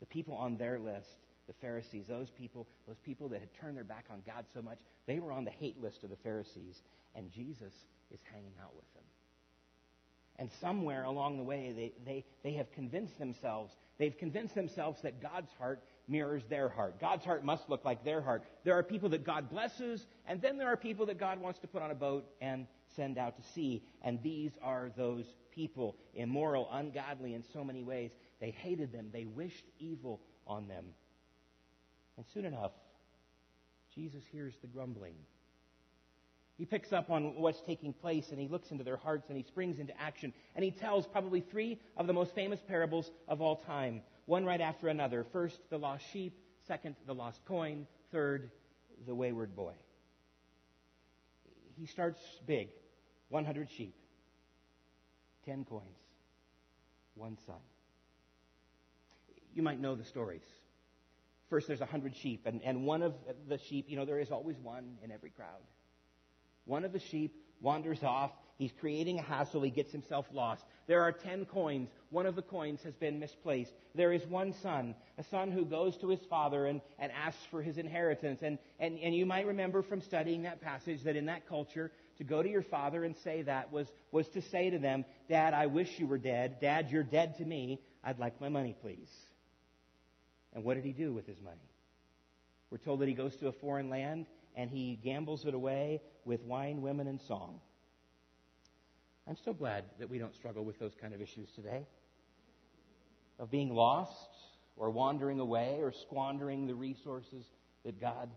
The 0.00 0.06
people 0.06 0.34
on 0.34 0.56
their 0.56 0.78
list, 0.78 1.08
the 1.46 1.52
Pharisees, 1.60 2.06
those 2.08 2.30
people, 2.30 2.66
those 2.86 2.98
people 3.04 3.28
that 3.28 3.40
had 3.40 3.52
turned 3.60 3.76
their 3.76 3.84
back 3.84 4.06
on 4.10 4.22
God 4.26 4.44
so 4.54 4.62
much, 4.62 4.78
they 5.06 5.18
were 5.18 5.32
on 5.32 5.44
the 5.44 5.50
hate 5.50 5.80
list 5.82 6.04
of 6.04 6.10
the 6.10 6.16
Pharisees, 6.16 6.80
and 7.14 7.30
Jesus 7.30 7.72
is 8.10 8.20
hanging 8.32 8.54
out 8.62 8.74
with 8.74 8.92
them. 8.94 9.04
And 10.36 10.50
somewhere 10.60 11.04
along 11.04 11.36
the 11.36 11.44
way, 11.44 11.72
they, 11.76 11.92
they, 12.04 12.24
they 12.42 12.56
have 12.56 12.72
convinced 12.72 13.18
themselves, 13.18 13.72
they've 13.98 14.16
convinced 14.16 14.54
themselves 14.54 15.00
that 15.02 15.22
God's 15.22 15.50
heart 15.58 15.82
mirrors 16.08 16.42
their 16.48 16.68
heart. 16.68 17.00
God's 17.00 17.24
heart 17.24 17.44
must 17.44 17.68
look 17.68 17.84
like 17.84 18.04
their 18.04 18.20
heart. 18.20 18.44
There 18.64 18.74
are 18.74 18.82
people 18.82 19.08
that 19.10 19.24
God 19.24 19.50
blesses, 19.50 20.06
and 20.26 20.40
then 20.40 20.58
there 20.58 20.68
are 20.68 20.76
people 20.76 21.06
that 21.06 21.18
God 21.18 21.40
wants 21.40 21.58
to 21.60 21.66
put 21.66 21.82
on 21.82 21.90
a 21.90 21.94
boat 21.94 22.26
and 22.40 22.66
send 22.94 23.18
out 23.18 23.36
to 23.36 23.42
sea. 23.54 23.82
And 24.02 24.22
these 24.22 24.52
are 24.62 24.90
those 24.96 25.24
people, 25.50 25.96
immoral, 26.14 26.68
ungodly 26.72 27.34
in 27.34 27.42
so 27.52 27.64
many 27.64 27.82
ways. 27.82 28.12
They 28.40 28.50
hated 28.50 28.92
them, 28.92 29.08
they 29.12 29.24
wished 29.24 29.64
evil 29.78 30.20
on 30.46 30.68
them. 30.68 30.84
And 32.16 32.26
soon 32.32 32.44
enough, 32.44 32.72
Jesus 33.94 34.22
hears 34.30 34.54
the 34.60 34.66
grumbling. 34.66 35.14
He 36.56 36.64
picks 36.64 36.92
up 36.92 37.10
on 37.10 37.34
what's 37.34 37.60
taking 37.62 37.92
place 37.92 38.30
and 38.30 38.38
he 38.38 38.46
looks 38.46 38.70
into 38.70 38.84
their 38.84 38.96
hearts 38.96 39.28
and 39.28 39.36
he 39.36 39.42
springs 39.42 39.80
into 39.80 40.00
action. 40.00 40.32
And 40.54 40.64
he 40.64 40.70
tells 40.70 41.06
probably 41.06 41.40
three 41.40 41.80
of 41.96 42.06
the 42.06 42.12
most 42.12 42.34
famous 42.34 42.60
parables 42.66 43.10
of 43.26 43.40
all 43.40 43.56
time 43.56 44.02
one 44.26 44.44
right 44.44 44.60
after 44.60 44.88
another. 44.88 45.24
First, 45.32 45.58
the 45.70 45.78
lost 45.78 46.04
sheep. 46.12 46.34
Second, 46.66 46.96
the 47.06 47.14
lost 47.14 47.44
coin. 47.46 47.86
Third, 48.10 48.50
the 49.06 49.14
wayward 49.14 49.54
boy. 49.54 49.74
He 51.76 51.86
starts 51.86 52.20
big 52.46 52.68
100 53.28 53.68
sheep, 53.76 53.94
10 55.44 55.64
coins, 55.64 55.82
one 57.14 57.36
son. 57.46 57.56
You 59.54 59.62
might 59.62 59.80
know 59.80 59.94
the 59.94 60.04
stories. 60.04 60.44
First, 61.50 61.68
there's 61.68 61.80
100 61.80 62.16
sheep, 62.16 62.46
and, 62.46 62.62
and 62.62 62.84
one 62.84 63.02
of 63.02 63.14
the 63.48 63.58
sheep, 63.58 63.86
you 63.88 63.96
know, 63.96 64.04
there 64.04 64.18
is 64.18 64.30
always 64.30 64.56
one 64.58 64.96
in 65.02 65.10
every 65.10 65.30
crowd. 65.30 65.62
One 66.64 66.84
of 66.84 66.92
the 66.92 66.98
sheep 66.98 67.34
wanders 67.60 68.02
off. 68.02 68.32
He 68.64 68.68
He's 68.68 68.80
creating 68.80 69.18
a 69.18 69.22
hassle. 69.22 69.60
He 69.60 69.68
gets 69.68 69.92
himself 69.92 70.24
lost. 70.32 70.64
There 70.86 71.02
are 71.02 71.12
ten 71.12 71.44
coins. 71.44 71.90
One 72.08 72.24
of 72.24 72.34
the 72.34 72.40
coins 72.40 72.80
has 72.84 72.94
been 72.94 73.18
misplaced. 73.18 73.72
There 73.94 74.10
is 74.10 74.24
one 74.24 74.54
son, 74.62 74.94
a 75.18 75.24
son 75.24 75.50
who 75.50 75.66
goes 75.66 75.98
to 75.98 76.08
his 76.08 76.20
father 76.30 76.64
and, 76.64 76.80
and 76.98 77.12
asks 77.12 77.44
for 77.50 77.60
his 77.60 77.76
inheritance. 77.76 78.40
And, 78.40 78.56
and, 78.80 78.98
and 79.00 79.14
you 79.14 79.26
might 79.26 79.46
remember 79.46 79.82
from 79.82 80.00
studying 80.00 80.44
that 80.44 80.62
passage 80.62 81.02
that 81.04 81.14
in 81.14 81.26
that 81.26 81.46
culture, 81.46 81.92
to 82.16 82.24
go 82.24 82.42
to 82.42 82.48
your 82.48 82.62
father 82.62 83.04
and 83.04 83.14
say 83.22 83.42
that 83.42 83.70
was, 83.70 83.86
was 84.12 84.26
to 84.28 84.40
say 84.40 84.70
to 84.70 84.78
them, 84.78 85.04
Dad, 85.28 85.52
I 85.52 85.66
wish 85.66 85.98
you 85.98 86.06
were 86.06 86.16
dead. 86.16 86.56
Dad, 86.62 86.88
you're 86.90 87.02
dead 87.02 87.36
to 87.36 87.44
me. 87.44 87.82
I'd 88.02 88.18
like 88.18 88.40
my 88.40 88.48
money, 88.48 88.74
please. 88.80 89.10
And 90.54 90.64
what 90.64 90.76
did 90.76 90.86
he 90.86 90.92
do 90.92 91.12
with 91.12 91.26
his 91.26 91.40
money? 91.42 91.68
We're 92.70 92.78
told 92.78 93.00
that 93.00 93.08
he 93.08 93.14
goes 93.14 93.36
to 93.36 93.48
a 93.48 93.52
foreign 93.52 93.90
land 93.90 94.24
and 94.56 94.70
he 94.70 94.98
gambles 95.04 95.44
it 95.44 95.52
away 95.52 96.00
with 96.24 96.42
wine, 96.44 96.80
women, 96.80 97.08
and 97.08 97.20
song. 97.20 97.60
I'm 99.26 99.36
so 99.44 99.52
glad 99.52 99.84
that 99.98 100.10
we 100.10 100.18
don't 100.18 100.34
struggle 100.34 100.64
with 100.64 100.78
those 100.78 100.92
kind 101.00 101.14
of 101.14 101.20
issues 101.20 101.50
today 101.52 101.86
of 103.38 103.50
being 103.50 103.74
lost 103.74 104.30
or 104.76 104.90
wandering 104.90 105.40
away 105.40 105.78
or 105.80 105.92
squandering 105.92 106.66
the 106.66 106.74
resources 106.74 107.44
that 107.84 108.00
God 108.00 108.30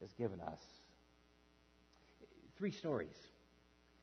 has 0.00 0.12
given 0.14 0.40
us. 0.40 0.60
Three 2.58 2.70
stories. 2.70 3.16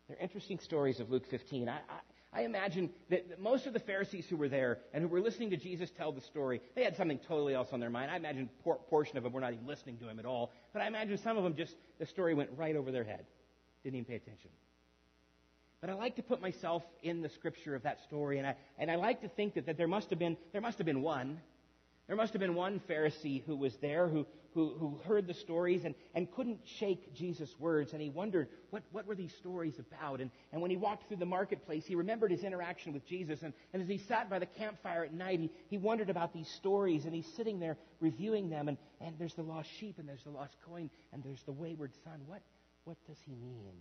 They're 0.07 0.17
interesting 0.19 0.59
stories 0.59 0.99
of 0.99 1.09
Luke 1.09 1.25
15. 1.29 1.69
I, 1.69 1.73
I, 1.73 2.39
I 2.39 2.41
imagine 2.43 2.89
that, 3.09 3.39
most 3.39 3.67
of 3.67 3.73
the 3.73 3.79
Pharisees 3.79 4.25
who 4.27 4.37
were 4.37 4.49
there 4.49 4.79
and 4.91 5.03
who 5.03 5.07
were 5.07 5.21
listening 5.21 5.51
to 5.51 5.57
Jesus 5.57 5.91
tell 5.91 6.11
the 6.11 6.21
story, 6.21 6.61
they 6.75 6.83
had 6.83 6.95
something 6.97 7.19
totally 7.27 7.53
else 7.53 7.69
on 7.71 7.79
their 7.79 7.89
mind. 7.89 8.09
I 8.09 8.15
imagine 8.15 8.49
a 8.59 8.63
por- 8.63 8.79
portion 8.89 9.17
of 9.17 9.23
them 9.23 9.33
were 9.33 9.41
not 9.41 9.53
even 9.53 9.67
listening 9.67 9.97
to 9.99 10.09
him 10.09 10.19
at 10.19 10.25
all. 10.25 10.51
But 10.73 10.81
I 10.81 10.87
imagine 10.87 11.17
some 11.19 11.37
of 11.37 11.43
them 11.43 11.55
just, 11.55 11.75
the 11.99 12.05
story 12.05 12.33
went 12.33 12.49
right 12.57 12.75
over 12.75 12.91
their 12.91 13.03
head. 13.03 13.25
Didn't 13.83 13.97
even 13.97 14.05
pay 14.05 14.15
attention. 14.15 14.49
But 15.83 15.89
I 15.89 15.95
like 15.95 16.15
to 16.15 16.23
put 16.23 16.41
myself 16.41 16.81
in 17.01 17.21
the 17.21 17.27
scripture 17.27 17.75
of 17.75 17.83
that 17.83 18.01
story, 18.03 18.37
and 18.37 18.47
I, 18.47 18.55
and 18.79 18.89
I 18.89 18.95
like 18.95 19.19
to 19.19 19.27
think 19.27 19.55
that, 19.55 19.65
that 19.65 19.75
there, 19.75 19.85
must 19.85 20.09
have 20.11 20.17
been, 20.17 20.37
there 20.53 20.61
must 20.61 20.77
have 20.77 20.85
been 20.85 21.01
one. 21.01 21.41
There 22.07 22.15
must 22.15 22.31
have 22.31 22.39
been 22.39 22.55
one 22.55 22.79
Pharisee 22.89 23.43
who 23.43 23.57
was 23.57 23.75
there 23.81 24.07
who, 24.07 24.25
who, 24.53 24.75
who 24.79 25.01
heard 25.05 25.27
the 25.27 25.33
stories 25.33 25.83
and, 25.83 25.93
and 26.15 26.31
couldn't 26.31 26.61
shake 26.63 27.13
Jesus' 27.13 27.53
words, 27.59 27.91
and 27.91 28.01
he 28.01 28.07
wondered, 28.07 28.47
what, 28.69 28.83
what 28.93 29.05
were 29.05 29.13
these 29.13 29.33
stories 29.33 29.77
about? 29.77 30.21
And, 30.21 30.31
and 30.53 30.61
when 30.61 30.71
he 30.71 30.77
walked 30.77 31.09
through 31.09 31.17
the 31.17 31.25
marketplace, 31.25 31.83
he 31.85 31.95
remembered 31.95 32.31
his 32.31 32.45
interaction 32.45 32.93
with 32.93 33.05
Jesus, 33.05 33.41
and, 33.43 33.53
and 33.73 33.81
as 33.81 33.89
he 33.89 33.97
sat 33.97 34.29
by 34.29 34.39
the 34.39 34.45
campfire 34.45 35.03
at 35.03 35.13
night, 35.13 35.41
he, 35.41 35.51
he 35.69 35.77
wondered 35.77 36.09
about 36.09 36.33
these 36.33 36.47
stories, 36.47 37.03
and 37.03 37.13
he's 37.13 37.27
sitting 37.35 37.59
there 37.59 37.75
reviewing 37.99 38.49
them, 38.49 38.69
and, 38.69 38.77
and 39.01 39.15
there's 39.19 39.33
the 39.33 39.43
lost 39.43 39.67
sheep, 39.81 39.99
and 39.99 40.07
there's 40.07 40.23
the 40.23 40.31
lost 40.31 40.55
coin, 40.65 40.89
and 41.11 41.21
there's 41.25 41.43
the 41.43 41.51
wayward 41.51 41.91
son. 42.05 42.21
What, 42.25 42.41
what 42.85 42.95
does 43.05 43.17
he 43.25 43.35
mean? 43.35 43.75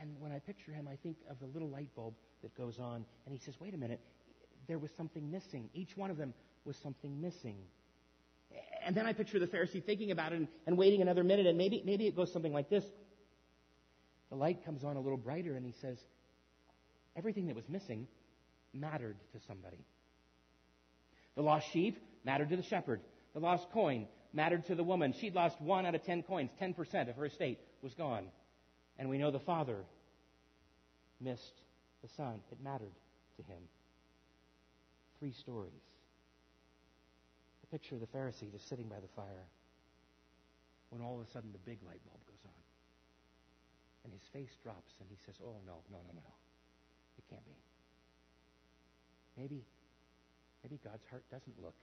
And 0.00 0.14
when 0.20 0.32
I 0.32 0.38
picture 0.38 0.72
him, 0.72 0.88
I 0.90 0.96
think 0.96 1.16
of 1.30 1.38
the 1.40 1.46
little 1.46 1.68
light 1.68 1.94
bulb 1.94 2.14
that 2.42 2.56
goes 2.56 2.78
on. 2.78 3.04
And 3.24 3.34
he 3.34 3.38
says, 3.44 3.54
wait 3.60 3.74
a 3.74 3.76
minute, 3.76 4.00
there 4.68 4.78
was 4.78 4.90
something 4.96 5.30
missing. 5.30 5.70
Each 5.74 5.96
one 5.96 6.10
of 6.10 6.16
them 6.16 6.34
was 6.64 6.76
something 6.82 7.20
missing. 7.20 7.56
And 8.84 8.96
then 8.96 9.06
I 9.06 9.12
picture 9.12 9.38
the 9.38 9.46
Pharisee 9.46 9.84
thinking 9.84 10.10
about 10.10 10.32
it 10.32 10.36
and, 10.36 10.48
and 10.66 10.78
waiting 10.78 11.02
another 11.02 11.24
minute, 11.24 11.46
and 11.46 11.58
maybe, 11.58 11.82
maybe 11.84 12.06
it 12.06 12.14
goes 12.14 12.32
something 12.32 12.52
like 12.52 12.70
this. 12.70 12.84
The 14.30 14.36
light 14.36 14.64
comes 14.64 14.84
on 14.84 14.96
a 14.96 15.00
little 15.00 15.18
brighter, 15.18 15.56
and 15.56 15.64
he 15.64 15.74
says, 15.80 15.98
everything 17.16 17.46
that 17.46 17.56
was 17.56 17.68
missing 17.68 18.06
mattered 18.72 19.16
to 19.32 19.40
somebody. 19.46 19.84
The 21.34 21.42
lost 21.42 21.66
sheep 21.72 21.98
mattered 22.24 22.50
to 22.50 22.56
the 22.56 22.62
shepherd. 22.62 23.00
The 23.34 23.40
lost 23.40 23.66
coin 23.72 24.06
mattered 24.32 24.66
to 24.66 24.74
the 24.74 24.84
woman. 24.84 25.14
She'd 25.20 25.34
lost 25.34 25.60
one 25.60 25.86
out 25.86 25.94
of 25.94 26.04
ten 26.04 26.22
coins. 26.22 26.50
Ten 26.58 26.74
percent 26.74 27.08
of 27.08 27.16
her 27.16 27.26
estate 27.26 27.58
was 27.82 27.94
gone. 27.94 28.26
And 28.98 29.08
we 29.08 29.18
know 29.18 29.30
the 29.30 29.40
father 29.40 29.84
missed 31.20 31.62
the 32.02 32.08
son. 32.16 32.40
It 32.50 32.58
mattered 32.62 32.94
to 33.36 33.42
him. 33.42 33.62
Three 35.18 35.32
stories. 35.32 35.72
A 37.62 37.66
picture 37.66 37.94
of 37.94 38.00
the 38.00 38.06
Pharisee 38.06 38.50
just 38.50 38.68
sitting 38.68 38.86
by 38.86 39.00
the 39.00 39.08
fire 39.14 39.44
when 40.90 41.02
all 41.02 41.20
of 41.20 41.26
a 41.26 41.30
sudden 41.30 41.50
the 41.52 41.64
big 41.68 41.78
light 41.86 42.00
bulb 42.06 42.20
goes 42.26 42.44
on. 42.44 42.60
And 44.04 44.12
his 44.12 44.22
face 44.32 44.54
drops 44.62 44.94
and 45.00 45.08
he 45.10 45.16
says, 45.26 45.34
Oh, 45.42 45.58
no, 45.66 45.82
no, 45.90 45.98
no, 45.98 46.14
no. 46.14 46.34
It 47.18 47.24
can't 47.28 47.44
be. 47.44 47.56
Maybe, 49.36 49.64
maybe 50.62 50.78
God's 50.84 51.04
heart 51.10 51.24
doesn't 51.30 51.60
look 51.60 51.76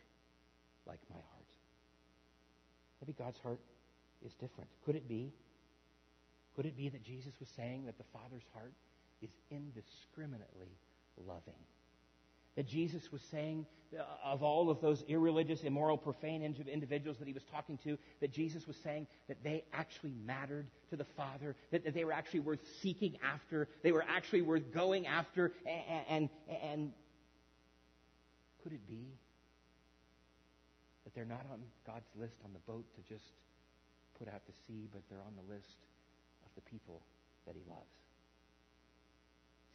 like 0.87 0.99
my 1.09 1.19
heart. 1.31 1.51
Maybe 3.01 3.13
God's 3.13 3.37
heart 3.39 3.59
is 4.25 4.33
different. 4.33 4.69
Could 4.85 4.95
it 4.95 5.07
be 5.07 5.33
could 6.55 6.65
it 6.65 6.77
be 6.77 6.89
that 6.89 7.03
Jesus 7.03 7.33
was 7.39 7.49
saying 7.55 7.85
that 7.85 7.97
the 7.97 8.03
Father's 8.13 8.43
heart 8.53 8.73
is 9.21 9.31
indiscriminately 9.49 10.77
loving? 11.25 11.59
That 12.55 12.67
Jesus 12.67 13.11
was 13.11 13.21
saying, 13.31 13.65
uh, 13.97 14.03
of 14.23 14.43
all 14.43 14.69
of 14.69 14.79
those 14.79 15.03
irreligious, 15.07 15.63
immoral, 15.63 15.97
profane 15.97 16.43
individuals 16.43 17.17
that 17.17 17.27
he 17.27 17.33
was 17.33 17.43
talking 17.51 17.79
to, 17.83 17.97
that 18.21 18.31
Jesus 18.31 18.67
was 18.67 18.75
saying 18.83 19.07
that 19.27 19.43
they 19.43 19.63
actually 19.73 20.13
mattered 20.23 20.67
to 20.91 20.95
the 20.95 21.05
Father, 21.17 21.55
that, 21.71 21.83
that 21.83 21.95
they 21.95 22.05
were 22.05 22.13
actually 22.13 22.41
worth 22.41 22.59
seeking 22.81 23.17
after, 23.23 23.67
they 23.81 23.91
were 23.91 24.05
actually 24.07 24.43
worth 24.43 24.71
going 24.71 25.07
after, 25.07 25.51
and, 25.65 26.05
and, 26.07 26.29
and 26.63 26.91
could 28.61 28.73
it 28.73 28.87
be 28.87 29.07
that 31.03 31.15
they're 31.15 31.25
not 31.25 31.45
on 31.51 31.59
God's 31.87 32.09
list 32.15 32.35
on 32.45 32.53
the 32.53 32.71
boat 32.71 32.85
to 32.95 33.13
just 33.13 33.25
put 34.19 34.27
out 34.27 34.45
to 34.45 34.51
sea, 34.67 34.87
but 34.93 35.01
they're 35.09 35.23
on 35.25 35.33
the 35.35 35.53
list 35.53 35.77
the 36.55 36.61
people 36.61 37.01
that 37.45 37.55
he 37.55 37.61
loves. 37.69 37.89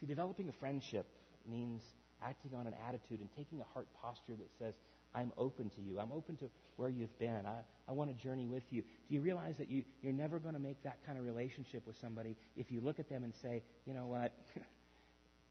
See, 0.01 0.07
developing 0.07 0.49
a 0.49 0.53
friendship 0.53 1.07
means 1.49 1.83
acting 2.23 2.53
on 2.55 2.67
an 2.67 2.75
attitude 2.89 3.21
and 3.21 3.29
taking 3.37 3.61
a 3.61 3.65
heart 3.75 3.87
posture 4.01 4.37
that 4.37 4.51
says, 4.59 4.75
I'm 5.15 5.33
open 5.39 5.71
to 5.71 5.81
you. 5.81 5.99
I'm 5.99 6.13
open 6.13 6.37
to 6.37 6.51
where 6.77 6.89
you've 6.89 7.17
been. 7.19 7.47
I, 7.47 7.61
I 7.89 7.93
want 7.93 8.17
to 8.17 8.23
journey 8.23 8.47
with 8.47 8.63
you. 8.71 8.83
Do 8.83 9.15
you 9.15 9.21
realize 9.21 9.57
that 9.59 9.71
you, 9.71 9.83
you're 10.03 10.13
never 10.13 10.39
going 10.39 10.55
to 10.55 10.61
make 10.61 10.83
that 10.85 10.99
kind 11.07 11.19
of 11.19 11.25
relationship 11.25 11.87
with 11.87 11.97
somebody 12.01 12.37
if 12.57 12.71
you 12.71 12.81
look 12.81 12.99
at 12.99 13.09
them 13.09 13.25
and 13.25 13.33
say, 13.43 13.63
you 13.87 13.95
know 13.95 14.07
what? 14.07 14.33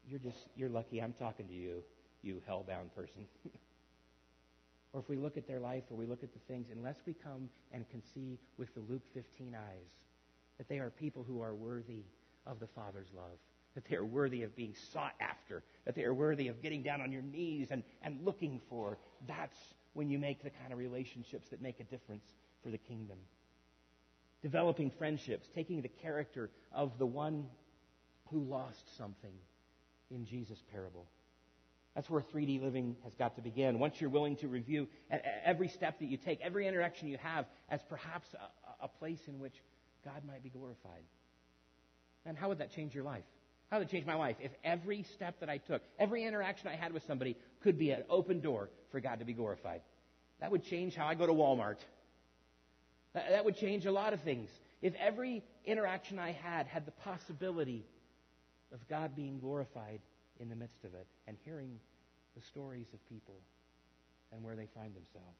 you're 0.08 0.20
just, 0.20 0.46
you're 0.56 0.68
lucky 0.68 1.02
I'm 1.02 1.14
talking 1.14 1.46
to 1.48 1.54
you, 1.54 1.82
you 2.22 2.40
hell-bound 2.46 2.94
person. 2.94 3.26
or 4.92 5.00
if 5.00 5.08
we 5.08 5.16
look 5.16 5.36
at 5.36 5.46
their 5.46 5.60
life 5.60 5.82
or 5.90 5.96
we 5.96 6.06
look 6.06 6.22
at 6.22 6.32
the 6.32 6.40
things, 6.46 6.68
unless 6.72 6.96
we 7.06 7.14
come 7.14 7.48
and 7.72 7.88
can 7.90 8.02
see 8.14 8.38
with 8.56 8.72
the 8.74 8.80
Luke 8.88 9.02
15 9.12 9.54
eyes, 9.54 9.90
that 10.58 10.68
they 10.68 10.78
are 10.78 10.90
people 10.90 11.24
who 11.26 11.40
are 11.40 11.54
worthy 11.54 12.04
of 12.46 12.60
the 12.60 12.66
Father's 12.66 13.08
love, 13.14 13.38
that 13.74 13.84
they 13.88 13.96
are 13.96 14.04
worthy 14.04 14.42
of 14.42 14.54
being 14.56 14.74
sought 14.92 15.14
after, 15.20 15.62
that 15.84 15.94
they 15.94 16.04
are 16.04 16.14
worthy 16.14 16.48
of 16.48 16.60
getting 16.62 16.82
down 16.82 17.00
on 17.00 17.12
your 17.12 17.22
knees 17.22 17.68
and, 17.70 17.82
and 18.02 18.24
looking 18.24 18.60
for. 18.68 18.98
That's 19.26 19.56
when 19.92 20.10
you 20.10 20.18
make 20.18 20.42
the 20.42 20.50
kind 20.50 20.72
of 20.72 20.78
relationships 20.78 21.48
that 21.50 21.62
make 21.62 21.80
a 21.80 21.84
difference 21.84 22.24
for 22.62 22.70
the 22.70 22.78
kingdom. 22.78 23.18
Developing 24.42 24.90
friendships, 24.90 25.48
taking 25.54 25.80
the 25.82 25.88
character 25.88 26.50
of 26.72 26.98
the 26.98 27.06
one 27.06 27.46
who 28.30 28.40
lost 28.40 28.96
something 28.96 29.34
in 30.10 30.24
Jesus' 30.24 30.62
parable. 30.72 31.06
That's 31.94 32.08
where 32.08 32.20
3D 32.20 32.62
living 32.62 32.96
has 33.02 33.14
got 33.14 33.34
to 33.36 33.42
begin. 33.42 33.78
Once 33.80 34.00
you're 34.00 34.10
willing 34.10 34.36
to 34.36 34.48
review 34.48 34.86
every 35.44 35.66
step 35.66 35.98
that 35.98 36.06
you 36.06 36.16
take, 36.16 36.40
every 36.40 36.68
interaction 36.68 37.08
you 37.08 37.18
have, 37.18 37.46
as 37.68 37.82
perhaps 37.88 38.28
a, 38.34 38.84
a 38.84 38.88
place 38.88 39.20
in 39.26 39.40
which 39.40 39.54
God 40.08 40.24
might 40.26 40.42
be 40.42 40.48
glorified. 40.48 41.04
And 42.24 42.36
how 42.36 42.48
would 42.48 42.58
that 42.58 42.72
change 42.72 42.94
your 42.94 43.04
life? 43.04 43.24
How 43.70 43.78
would 43.78 43.88
it 43.88 43.90
change 43.90 44.06
my 44.06 44.14
life 44.14 44.36
if 44.40 44.50
every 44.64 45.04
step 45.14 45.40
that 45.40 45.50
I 45.50 45.58
took, 45.58 45.82
every 45.98 46.24
interaction 46.24 46.68
I 46.68 46.76
had 46.76 46.92
with 46.92 47.02
somebody 47.06 47.36
could 47.62 47.78
be 47.78 47.90
an 47.90 48.04
open 48.08 48.40
door 48.40 48.70
for 48.90 49.00
God 49.00 49.18
to 49.18 49.26
be 49.26 49.34
glorified? 49.34 49.82
That 50.40 50.50
would 50.50 50.64
change 50.64 50.94
how 50.94 51.06
I 51.06 51.14
go 51.14 51.26
to 51.26 51.32
Walmart. 51.32 51.76
That 53.12 53.44
would 53.44 53.56
change 53.56 53.84
a 53.84 53.92
lot 53.92 54.12
of 54.14 54.22
things. 54.22 54.48
If 54.80 54.94
every 54.94 55.42
interaction 55.66 56.18
I 56.18 56.32
had 56.32 56.66
had 56.66 56.86
the 56.86 56.92
possibility 56.92 57.84
of 58.72 58.78
God 58.88 59.14
being 59.14 59.38
glorified 59.40 60.00
in 60.40 60.48
the 60.48 60.56
midst 60.56 60.84
of 60.84 60.94
it 60.94 61.06
and 61.26 61.36
hearing 61.44 61.78
the 62.36 62.42
stories 62.42 62.86
of 62.94 63.08
people 63.08 63.34
and 64.32 64.42
where 64.42 64.56
they 64.56 64.68
find 64.74 64.94
themselves. 64.94 65.38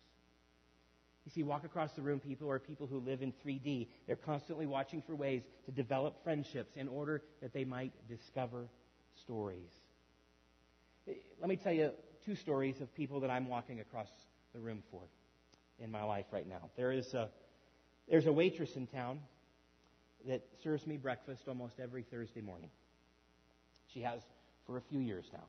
You 1.29 1.43
see, 1.43 1.43
walk 1.43 1.65
across 1.65 1.93
the 1.93 2.01
room 2.01 2.21
people 2.21 2.49
are 2.49 2.59
people 2.59 2.87
who 2.87 3.01
live 3.01 3.21
in 3.21 3.35
3D. 3.45 3.89
They're 4.07 4.17
constantly 4.17 4.65
watching 4.65 5.03
for 5.03 5.15
ways 5.15 5.43
to 5.67 5.71
develop 5.71 6.25
friendships 6.25 6.73
in 6.75 6.89
order 6.89 7.23
that 7.43 7.53
they 7.53 7.67
might 7.67 7.93
discover 8.09 8.67
stories. 9.21 9.69
Let 11.07 11.51
me 11.51 11.57
tell 11.57 11.75
you 11.75 11.91
two 12.25 12.35
stories 12.35 12.81
of 12.81 12.95
people 12.95 13.21
that 13.21 13.29
I'm 13.29 13.47
walking 13.47 13.81
across 13.81 14.09
the 14.55 14.59
room 14.59 14.83
for 14.91 15.03
in 15.79 15.91
my 15.91 16.03
life 16.03 16.25
right 16.33 16.49
now. 16.49 16.71
There 16.79 16.93
is 16.93 17.13
a, 17.13 17.29
there's 18.09 18.25
a 18.25 18.33
waitress 18.33 18.77
in 18.77 18.87
town 18.87 19.21
that 20.27 20.41
serves 20.65 20.87
me 20.87 20.97
breakfast 20.97 21.43
almost 21.47 21.75
every 21.79 22.05
Thursday 22.05 22.41
morning. 22.41 22.71
She 23.93 24.01
has 24.01 24.23
for 24.67 24.79
a 24.79 24.83
few 24.89 25.01
years 25.01 25.27
now. 25.31 25.45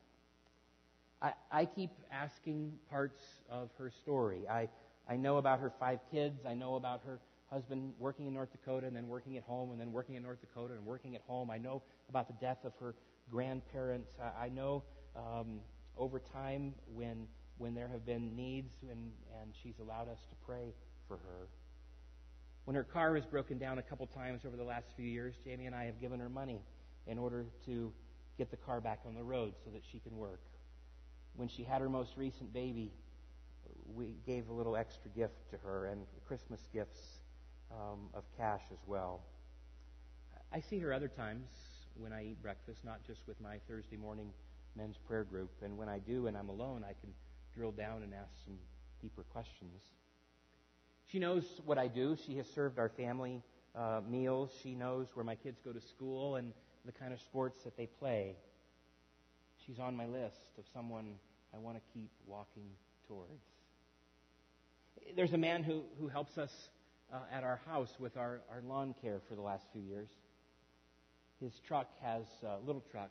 I, 1.22 1.34
I 1.50 1.66
keep 1.66 1.92
asking 2.12 2.74
parts 2.90 3.22
of 3.50 3.70
her 3.78 3.92
story. 4.04 4.42
I 4.50 4.68
I 5.10 5.16
know 5.16 5.38
about 5.38 5.60
her 5.60 5.74
five 5.80 6.00
kids. 6.12 6.46
I 6.48 6.54
know 6.54 6.76
about 6.76 7.02
her, 7.06 7.20
husband 7.48 7.94
working 7.98 8.28
in 8.28 8.34
North 8.34 8.52
Dakota 8.52 8.86
and 8.86 8.96
then 8.96 9.08
working 9.08 9.36
at 9.38 9.44
home 9.44 9.72
and 9.72 9.82
then 9.82 9.92
working 9.92 10.16
in 10.16 10.24
North 10.24 10.40
Dakota 10.40 10.76
and 10.76 10.86
working 10.86 11.16
at 11.16 11.22
home. 11.28 11.50
I 11.50 11.58
know 11.58 11.82
about 12.08 12.28
the 12.28 12.36
death 12.40 12.60
of 12.64 12.74
her 12.80 12.96
grandparents. 13.30 14.12
I, 14.22 14.46
I 14.46 14.50
know 14.50 14.84
um, 15.16 15.60
over 15.98 16.20
time 16.20 16.76
when 16.94 17.28
when 17.58 17.76
there 17.76 17.90
have 17.90 18.06
been 18.06 18.36
needs 18.38 18.72
and, 18.84 19.12
and 19.42 19.52
she's 19.62 19.74
allowed 19.82 20.08
us 20.08 20.20
to 20.30 20.36
pray 20.46 20.74
for 21.10 21.18
her. 21.18 21.48
When 22.64 22.76
her 22.76 22.86
car 22.86 23.12
was 23.12 23.26
broken 23.26 23.58
down 23.58 23.80
a 23.80 23.82
couple 23.82 24.08
times 24.08 24.42
over 24.48 24.56
the 24.56 24.64
last 24.64 24.86
few 24.96 25.06
years, 25.06 25.36
Jamie 25.44 25.66
and 25.66 25.76
I 25.76 25.84
have 25.84 26.00
given 26.00 26.22
her 26.22 26.30
money 26.30 26.62
in 27.06 27.18
order 27.18 27.48
to 27.66 27.92
get 28.38 28.50
the 28.50 28.58
car 28.58 28.80
back 28.80 29.00
on 29.06 29.14
the 29.14 29.24
road 29.24 29.56
so 29.66 29.72
that 29.72 29.82
she 29.92 30.00
can 30.00 30.16
work. 30.16 30.40
When 31.36 31.50
she 31.50 31.64
had 31.64 31.82
her 31.82 31.90
most 31.90 32.12
recent 32.16 32.54
baby, 32.54 32.94
we 33.96 34.16
gave 34.26 34.50
a 34.50 34.54
little 34.54 34.76
extra 34.76 35.10
gift 35.12 35.50
to 35.52 35.58
her 35.58 35.88
and 35.88 36.02
Christmas 36.28 36.62
gifts 36.74 37.00
um, 37.72 38.10
of 38.14 38.24
cash 38.38 38.64
as 38.72 38.80
well. 38.88 39.22
I 40.52 40.60
see 40.60 40.80
her 40.80 40.94
other 40.94 41.08
times 41.08 41.48
when 41.98 42.14
I 42.14 42.26
eat 42.26 42.42
breakfast, 42.42 42.80
not 42.84 43.06
just 43.06 43.22
with 43.28 43.40
my 43.42 43.58
Thursday 43.68 43.98
morning 43.98 44.32
men's 44.76 44.98
prayer 44.98 45.24
group. 45.24 45.52
And 45.64 45.78
when 45.78 45.90
I 45.90 46.00
do 46.00 46.28
and 46.28 46.38
I'm 46.38 46.50
alone, 46.50 46.84
I 46.84 46.94
can 47.02 47.14
drill 47.56 47.72
down 47.72 48.04
and 48.04 48.14
ask 48.14 48.32
some 48.46 48.58
deeper 49.02 49.24
questions. 49.32 49.82
She 51.12 51.20
knows 51.20 51.44
what 51.66 51.78
I 51.78 51.88
do. 51.88 52.16
She 52.26 52.38
has 52.38 52.48
served 52.50 52.80
our 52.80 52.90
family 52.90 53.42
uh, 53.76 54.02
meals. 54.08 54.52
She 54.64 54.76
knows 54.76 55.08
where 55.14 55.26
my 55.26 55.36
kids 55.36 55.60
go 55.64 55.72
to 55.72 55.82
school 55.82 56.36
and 56.36 56.54
the 56.86 56.92
kind 56.92 57.14
of 57.14 57.20
sports 57.20 57.64
that 57.64 57.76
they 57.78 57.88
play. 57.88 58.36
She's 59.66 59.80
on 59.80 59.96
my 59.96 60.06
list 60.06 60.58
of 60.58 60.66
someone 60.74 61.16
I 61.54 61.58
want 61.58 61.78
to 61.78 61.84
keep 61.94 62.10
walking 62.26 62.70
towards. 63.08 63.59
There's 65.16 65.34
a 65.34 65.38
man 65.38 65.64
who, 65.64 65.84
who 66.00 66.08
helps 66.08 66.38
us 66.38 66.52
uh, 67.14 67.18
at 67.32 67.44
our 67.44 67.60
house 67.66 67.94
with 68.00 68.18
our, 68.18 68.42
our 68.52 68.62
lawn 68.62 68.94
care 69.02 69.20
for 69.28 69.36
the 69.36 69.42
last 69.42 69.66
few 69.74 69.82
years. 69.82 70.10
His 71.42 71.54
truck 71.68 71.88
has, 72.02 72.26
uh, 72.46 72.58
little 72.66 72.84
truck, 72.92 73.10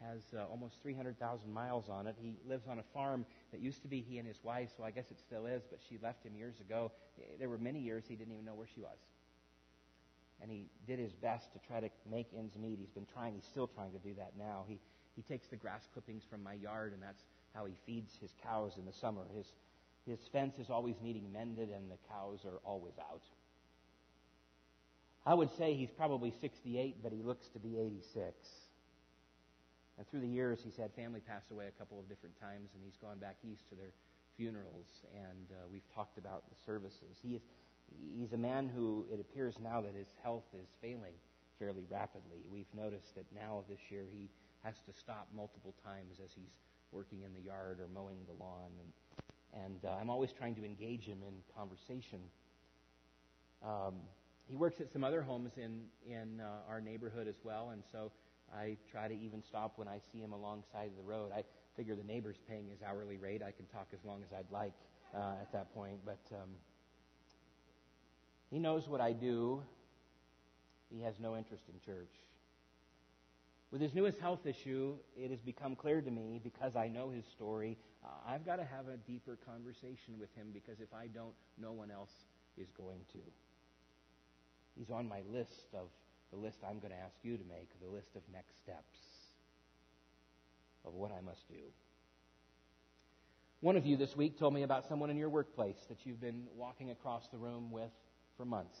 has 0.00 0.20
uh, 0.34 0.44
almost 0.50 0.76
300,000 0.82 1.52
miles 1.52 1.88
on 1.88 2.06
it. 2.06 2.16
He 2.20 2.36
lives 2.48 2.66
on 2.68 2.78
a 2.78 2.82
farm 2.94 3.26
that 3.52 3.60
used 3.60 3.82
to 3.82 3.88
be 3.88 4.00
he 4.00 4.18
and 4.18 4.26
his 4.26 4.38
wife, 4.42 4.70
so 4.76 4.82
I 4.82 4.90
guess 4.90 5.10
it 5.10 5.18
still 5.18 5.46
is, 5.46 5.62
but 5.70 5.78
she 5.88 5.98
left 6.02 6.24
him 6.24 6.34
years 6.34 6.58
ago. 6.60 6.90
There 7.38 7.48
were 7.48 7.58
many 7.58 7.80
years 7.80 8.04
he 8.08 8.16
didn't 8.16 8.32
even 8.32 8.44
know 8.44 8.54
where 8.54 8.68
she 8.74 8.80
was. 8.80 8.96
And 10.40 10.50
he 10.50 10.70
did 10.86 10.98
his 10.98 11.12
best 11.12 11.52
to 11.52 11.58
try 11.68 11.80
to 11.80 11.90
make 12.10 12.28
ends 12.36 12.56
meet. 12.56 12.78
He's 12.80 12.90
been 12.90 13.06
trying, 13.12 13.34
he's 13.34 13.44
still 13.44 13.66
trying 13.66 13.92
to 13.92 13.98
do 13.98 14.14
that 14.14 14.32
now. 14.38 14.64
He, 14.66 14.80
he 15.14 15.22
takes 15.22 15.48
the 15.48 15.56
grass 15.56 15.86
clippings 15.92 16.22
from 16.30 16.42
my 16.42 16.54
yard, 16.54 16.94
and 16.94 17.02
that's 17.02 17.22
how 17.54 17.66
he 17.66 17.74
feeds 17.84 18.16
his 18.20 18.30
cows 18.42 18.72
in 18.78 18.86
the 18.86 18.92
summer. 18.92 19.22
His, 19.36 19.52
his 20.10 20.20
fence 20.32 20.58
is 20.58 20.70
always 20.70 20.96
needing 21.02 21.32
mended, 21.32 21.70
and 21.70 21.90
the 21.90 21.98
cows 22.08 22.40
are 22.44 22.58
always 22.64 22.94
out. 22.98 23.22
I 25.24 25.34
would 25.34 25.50
say 25.56 25.74
he's 25.74 25.90
probably 25.90 26.32
68, 26.40 27.02
but 27.02 27.12
he 27.12 27.22
looks 27.22 27.48
to 27.48 27.58
be 27.58 27.78
86. 27.78 28.34
And 29.98 30.08
through 30.08 30.20
the 30.20 30.28
years, 30.28 30.60
he's 30.64 30.76
had 30.76 30.92
family 30.94 31.20
pass 31.20 31.42
away 31.50 31.66
a 31.68 31.78
couple 31.78 32.00
of 32.00 32.08
different 32.08 32.38
times, 32.40 32.70
and 32.74 32.82
he's 32.82 32.96
gone 32.96 33.18
back 33.18 33.36
east 33.44 33.68
to 33.68 33.74
their 33.74 33.92
funerals, 34.36 35.04
and 35.14 35.46
uh, 35.52 35.68
we've 35.70 35.86
talked 35.94 36.16
about 36.16 36.48
the 36.48 36.56
services. 36.64 37.20
He 37.22 37.34
is, 37.34 37.42
he's 38.16 38.32
a 38.32 38.38
man 38.38 38.70
who 38.74 39.04
it 39.12 39.20
appears 39.20 39.56
now 39.62 39.82
that 39.82 39.94
his 39.94 40.08
health 40.22 40.48
is 40.54 40.68
failing 40.80 41.12
fairly 41.58 41.84
rapidly. 41.90 42.40
We've 42.50 42.72
noticed 42.74 43.14
that 43.16 43.26
now 43.34 43.64
this 43.68 43.80
year 43.90 44.04
he 44.10 44.30
has 44.64 44.76
to 44.86 44.92
stop 44.98 45.28
multiple 45.36 45.74
times 45.84 46.16
as 46.24 46.30
he's 46.34 46.56
working 46.92 47.20
in 47.22 47.34
the 47.34 47.46
yard 47.46 47.78
or 47.78 47.88
mowing 47.92 48.16
the 48.26 48.42
lawn, 48.42 48.72
and 48.80 48.88
and 49.54 49.84
uh, 49.84 49.96
I'm 50.00 50.10
always 50.10 50.30
trying 50.32 50.54
to 50.56 50.64
engage 50.64 51.04
him 51.04 51.18
in 51.26 51.34
conversation. 51.56 52.20
Um, 53.62 53.94
he 54.48 54.56
works 54.56 54.80
at 54.80 54.92
some 54.92 55.04
other 55.04 55.22
homes 55.22 55.52
in 55.56 55.82
in 56.08 56.40
uh, 56.40 56.68
our 56.68 56.80
neighborhood 56.80 57.28
as 57.28 57.36
well, 57.44 57.70
and 57.70 57.82
so 57.92 58.10
I 58.54 58.76
try 58.90 59.08
to 59.08 59.14
even 59.14 59.42
stop 59.42 59.74
when 59.76 59.88
I 59.88 60.00
see 60.12 60.18
him 60.18 60.32
alongside 60.32 60.90
the 60.96 61.04
road. 61.04 61.30
I 61.34 61.44
figure 61.76 61.94
the 61.94 62.04
neighbor's 62.04 62.36
paying 62.48 62.68
his 62.68 62.82
hourly 62.82 63.16
rate. 63.16 63.42
I 63.42 63.52
can 63.52 63.66
talk 63.66 63.88
as 63.92 64.00
long 64.04 64.22
as 64.22 64.32
I'd 64.36 64.50
like 64.50 64.72
uh, 65.14 65.34
at 65.40 65.52
that 65.52 65.72
point. 65.72 65.98
But 66.04 66.20
um, 66.32 66.50
he 68.50 68.58
knows 68.58 68.88
what 68.88 69.00
I 69.00 69.12
do. 69.12 69.62
He 70.90 71.02
has 71.02 71.14
no 71.20 71.36
interest 71.36 71.62
in 71.72 71.80
church. 71.80 72.10
With 73.70 73.80
his 73.80 73.94
newest 73.94 74.18
health 74.18 74.46
issue, 74.46 74.96
it 75.16 75.30
has 75.30 75.40
become 75.40 75.76
clear 75.76 76.00
to 76.00 76.10
me 76.10 76.40
because 76.42 76.74
I 76.74 76.88
know 76.88 77.10
his 77.10 77.24
story. 77.26 77.78
Uh, 78.04 78.08
I've 78.26 78.44
got 78.44 78.56
to 78.56 78.64
have 78.64 78.88
a 78.88 78.96
deeper 78.96 79.38
conversation 79.46 80.18
with 80.18 80.34
him 80.34 80.48
because 80.52 80.80
if 80.80 80.92
I 80.92 81.06
don't, 81.06 81.34
no 81.56 81.72
one 81.72 81.90
else 81.90 82.10
is 82.56 82.68
going 82.76 83.00
to. 83.12 83.18
He's 84.76 84.90
on 84.90 85.08
my 85.08 85.20
list 85.30 85.68
of 85.74 85.88
the 86.30 86.36
list 86.36 86.58
I'm 86.68 86.78
going 86.78 86.92
to 86.92 86.98
ask 86.98 87.16
you 87.22 87.36
to 87.36 87.44
make, 87.44 87.68
the 87.80 87.88
list 87.88 88.16
of 88.16 88.22
next 88.32 88.58
steps 88.58 88.98
of 90.84 90.94
what 90.94 91.12
I 91.12 91.20
must 91.20 91.48
do. 91.48 91.60
One 93.60 93.76
of 93.76 93.84
you 93.84 93.96
this 93.96 94.16
week 94.16 94.38
told 94.38 94.54
me 94.54 94.62
about 94.62 94.88
someone 94.88 95.10
in 95.10 95.16
your 95.16 95.28
workplace 95.28 95.76
that 95.88 95.98
you've 96.04 96.20
been 96.20 96.44
walking 96.56 96.90
across 96.90 97.28
the 97.28 97.36
room 97.36 97.70
with 97.70 97.90
for 98.36 98.44
months. 98.44 98.78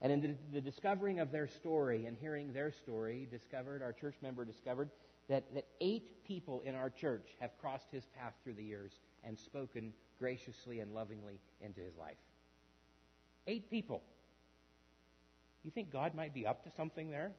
And 0.00 0.12
in 0.12 0.20
the, 0.20 0.34
the 0.52 0.60
discovering 0.60 1.20
of 1.20 1.32
their 1.32 1.48
story 1.48 2.06
and 2.06 2.16
hearing 2.16 2.52
their 2.52 2.72
story, 2.72 3.26
discovered, 3.30 3.82
our 3.82 3.92
church 3.92 4.16
member 4.22 4.44
discovered 4.44 4.90
that, 5.28 5.44
that 5.54 5.66
eight 5.80 6.24
people 6.26 6.62
in 6.64 6.74
our 6.74 6.90
church 6.90 7.26
have 7.40 7.50
crossed 7.60 7.90
his 7.90 8.04
path 8.18 8.34
through 8.42 8.54
the 8.54 8.64
years 8.64 8.92
and 9.22 9.38
spoken 9.38 9.92
graciously 10.18 10.80
and 10.80 10.92
lovingly 10.92 11.40
into 11.60 11.80
his 11.80 11.96
life. 11.96 12.16
Eight 13.46 13.70
people. 13.70 14.02
You 15.64 15.70
think 15.70 15.90
God 15.90 16.14
might 16.14 16.34
be 16.34 16.46
up 16.46 16.64
to 16.64 16.70
something 16.76 17.10
there? 17.10 17.32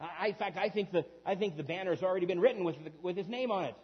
I, 0.00 0.28
in 0.28 0.34
fact, 0.34 0.58
I 0.58 0.68
think 0.68 0.92
the 0.92 1.04
I 1.24 1.36
think 1.36 1.56
the 1.56 1.62
banner's 1.62 2.02
already 2.02 2.26
been 2.26 2.40
written 2.40 2.64
with 2.64 2.76
the, 2.84 2.92
with 3.00 3.16
his 3.16 3.28
name 3.28 3.50
on 3.50 3.64
it, 3.64 3.74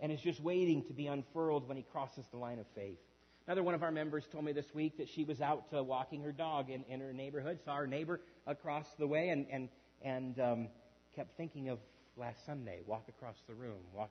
and 0.00 0.10
is 0.10 0.20
just 0.20 0.40
waiting 0.40 0.84
to 0.86 0.92
be 0.92 1.06
unfurled 1.06 1.68
when 1.68 1.76
he 1.76 1.84
crosses 1.84 2.24
the 2.32 2.38
line 2.38 2.58
of 2.58 2.66
faith. 2.74 2.98
Another 3.46 3.62
one 3.62 3.74
of 3.74 3.84
our 3.84 3.92
members 3.92 4.26
told 4.26 4.44
me 4.44 4.52
this 4.52 4.74
week 4.74 4.96
that 4.98 5.08
she 5.08 5.22
was 5.22 5.40
out 5.40 5.66
uh, 5.72 5.82
walking 5.82 6.20
her 6.22 6.32
dog 6.32 6.68
in, 6.68 6.82
in 6.88 6.98
her 6.98 7.12
neighborhood, 7.12 7.60
saw 7.64 7.76
her 7.76 7.86
neighbor 7.86 8.20
across 8.44 8.86
the 8.98 9.06
way, 9.06 9.28
and 9.28 9.46
and 9.52 9.68
and 10.02 10.40
um, 10.40 10.68
kept 11.14 11.36
thinking 11.36 11.68
of 11.68 11.78
last 12.16 12.44
Sunday. 12.44 12.80
Walk 12.86 13.04
across 13.08 13.36
the 13.46 13.54
room, 13.54 13.78
walk 13.94 14.10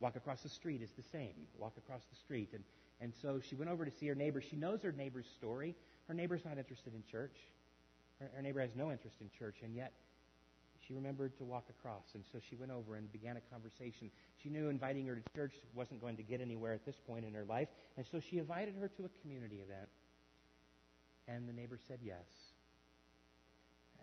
walk 0.00 0.16
across 0.16 0.42
the 0.42 0.50
street 0.50 0.82
is 0.82 0.90
the 0.90 1.02
same. 1.02 1.32
Walk 1.56 1.72
across 1.78 2.02
the 2.10 2.16
street, 2.16 2.50
and 2.52 2.62
and 3.00 3.14
so 3.22 3.40
she 3.40 3.54
went 3.54 3.70
over 3.70 3.86
to 3.86 3.90
see 3.90 4.06
her 4.06 4.14
neighbor. 4.14 4.42
She 4.42 4.56
knows 4.56 4.82
her 4.82 4.92
neighbor's 4.92 5.28
story. 5.34 5.74
Her 6.06 6.12
neighbor's 6.12 6.44
not 6.44 6.58
interested 6.58 6.94
in 6.94 7.02
church. 7.10 7.36
Her, 8.20 8.30
her 8.36 8.42
neighbor 8.42 8.60
has 8.60 8.76
no 8.76 8.92
interest 8.92 9.16
in 9.22 9.30
church, 9.30 9.56
and 9.62 9.74
yet 9.74 9.94
she 10.86 10.92
remembered 10.92 11.36
to 11.38 11.44
walk 11.44 11.64
across. 11.70 12.04
And 12.14 12.24
so 12.32 12.38
she 12.38 12.56
went 12.56 12.72
over 12.72 12.96
and 12.96 13.10
began 13.12 13.36
a 13.36 13.40
conversation. 13.52 14.10
She 14.42 14.48
knew 14.48 14.68
inviting 14.68 15.06
her 15.06 15.16
to 15.16 15.22
church 15.34 15.54
wasn't 15.74 16.00
going 16.00 16.16
to 16.16 16.22
get 16.22 16.40
anywhere 16.40 16.72
at 16.72 16.84
this 16.84 16.96
point 17.06 17.24
in 17.24 17.32
her 17.34 17.44
life, 17.44 17.68
and 17.96 18.06
so 18.10 18.20
she 18.20 18.38
invited 18.38 18.74
her 18.80 18.88
to 18.88 19.04
a 19.04 19.08
community 19.22 19.56
event. 19.56 19.88
And 21.26 21.48
the 21.48 21.52
neighbor 21.52 21.78
said 21.88 21.98
yes. 22.02 22.26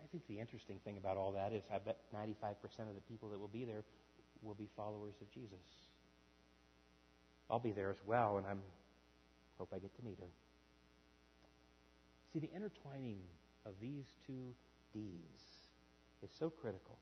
I 0.02 0.06
think 0.10 0.26
the 0.26 0.40
interesting 0.40 0.80
thing 0.84 0.96
about 0.96 1.16
all 1.16 1.32
that 1.32 1.52
is 1.52 1.62
I 1.72 1.78
bet 1.78 1.98
95% 2.14 2.54
of 2.88 2.94
the 2.94 3.00
people 3.08 3.28
that 3.30 3.38
will 3.38 3.48
be 3.48 3.64
there 3.64 3.84
will 4.42 4.54
be 4.54 4.68
followers 4.76 5.14
of 5.20 5.30
Jesus. 5.32 5.62
I'll 7.48 7.60
be 7.60 7.70
there 7.70 7.90
as 7.90 8.02
well, 8.06 8.38
and 8.38 8.46
I 8.46 8.54
hope 9.58 9.68
I 9.72 9.78
get 9.78 9.94
to 9.96 10.04
meet 10.04 10.18
her. 10.18 10.26
See, 12.32 12.40
the 12.40 12.50
intertwining 12.54 13.18
of 13.64 13.74
these 13.80 14.06
two 14.26 14.54
D's 14.92 15.51
is 16.22 16.30
so 16.38 16.50
critical. 16.50 16.98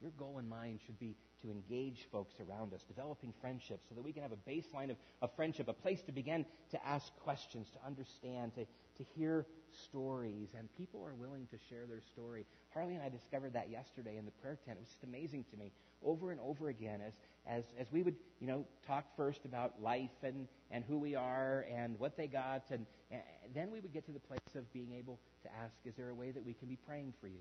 Your 0.00 0.10
goal 0.12 0.38
in 0.38 0.48
mind 0.48 0.80
should 0.84 0.98
be 0.98 1.16
to 1.42 1.50
engage 1.50 2.06
folks 2.12 2.34
around 2.40 2.74
us, 2.74 2.82
developing 2.82 3.32
friendships 3.40 3.88
so 3.88 3.94
that 3.94 4.02
we 4.02 4.12
can 4.12 4.22
have 4.22 4.32
a 4.32 4.50
baseline 4.50 4.90
of, 4.90 4.96
of 5.22 5.34
friendship, 5.34 5.68
a 5.68 5.72
place 5.72 6.02
to 6.02 6.12
begin 6.12 6.44
to 6.70 6.86
ask 6.86 7.14
questions, 7.16 7.68
to 7.70 7.78
understand, 7.86 8.54
to, 8.54 8.64
to 8.64 9.10
hear 9.14 9.46
stories. 9.72 10.48
And 10.58 10.68
people 10.76 11.02
are 11.04 11.14
willing 11.14 11.46
to 11.50 11.56
share 11.70 11.86
their 11.86 12.00
story. 12.00 12.44
Harley 12.74 12.94
and 12.94 13.02
I 13.02 13.08
discovered 13.08 13.54
that 13.54 13.70
yesterday 13.70 14.16
in 14.18 14.24
the 14.24 14.30
prayer 14.32 14.58
tent. 14.64 14.78
It 14.78 14.82
was 14.82 14.90
just 14.90 15.04
amazing 15.04 15.44
to 15.50 15.56
me 15.56 15.72
over 16.04 16.30
and 16.30 16.40
over 16.40 16.68
again 16.68 17.00
as, 17.06 17.14
as, 17.46 17.64
as 17.78 17.86
we 17.90 18.02
would, 18.02 18.16
you 18.40 18.46
know, 18.46 18.66
talk 18.86 19.04
first 19.16 19.44
about 19.44 19.80
life 19.82 20.10
and, 20.22 20.46
and 20.70 20.84
who 20.86 20.98
we 20.98 21.14
are 21.14 21.64
and 21.74 21.98
what 21.98 22.16
they 22.16 22.26
got. 22.26 22.64
And, 22.70 22.84
and 23.10 23.22
then 23.54 23.70
we 23.70 23.80
would 23.80 23.92
get 23.92 24.04
to 24.06 24.12
the 24.12 24.20
place 24.20 24.40
of 24.54 24.70
being 24.72 24.92
able 24.92 25.18
to 25.42 25.48
ask, 25.62 25.74
is 25.84 25.94
there 25.96 26.10
a 26.10 26.14
way 26.14 26.32
that 26.32 26.44
we 26.44 26.52
can 26.52 26.68
be 26.68 26.76
praying 26.76 27.14
for 27.20 27.28
you? 27.28 27.40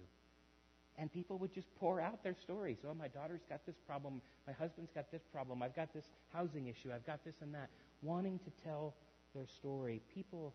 And 0.97 1.12
people 1.12 1.38
would 1.39 1.53
just 1.53 1.67
pour 1.75 1.99
out 1.99 2.23
their 2.23 2.36
stories. 2.36 2.77
Oh, 2.88 2.93
my 2.93 3.10
daughter's 3.10 3.43
got 3.49 3.65
this 3.65 3.75
problem. 3.86 4.21
My 4.47 4.53
husband's 4.53 4.91
got 4.95 5.12
this 5.12 5.23
problem. 5.31 5.62
I've 5.62 5.75
got 5.75 5.93
this 5.93 6.05
housing 6.31 6.67
issue. 6.67 6.91
I've 6.93 7.05
got 7.05 7.25
this 7.25 7.36
and 7.41 7.53
that. 7.53 7.69
Wanting 8.01 8.39
to 8.39 8.51
tell 8.63 8.95
their 9.34 9.45
story. 9.45 10.01
People, 10.13 10.53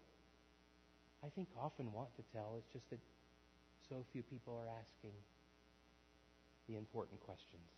I 1.22 1.28
think, 1.28 1.48
often 1.60 1.92
want 1.92 2.08
to 2.16 2.22
tell. 2.32 2.54
It's 2.56 2.72
just 2.72 2.88
that 2.88 3.00
so 3.88 4.04
few 4.12 4.22
people 4.22 4.56
are 4.56 4.70
asking 4.80 5.12
the 6.68 6.76
important 6.76 7.20
questions. 7.20 7.68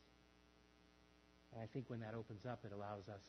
And 1.52 1.60
I 1.60 1.66
think 1.66 1.90
when 1.90 2.00
that 2.00 2.14
opens 2.14 2.46
up, 2.46 2.60
it 2.64 2.72
allows 2.72 3.08
us 3.08 3.24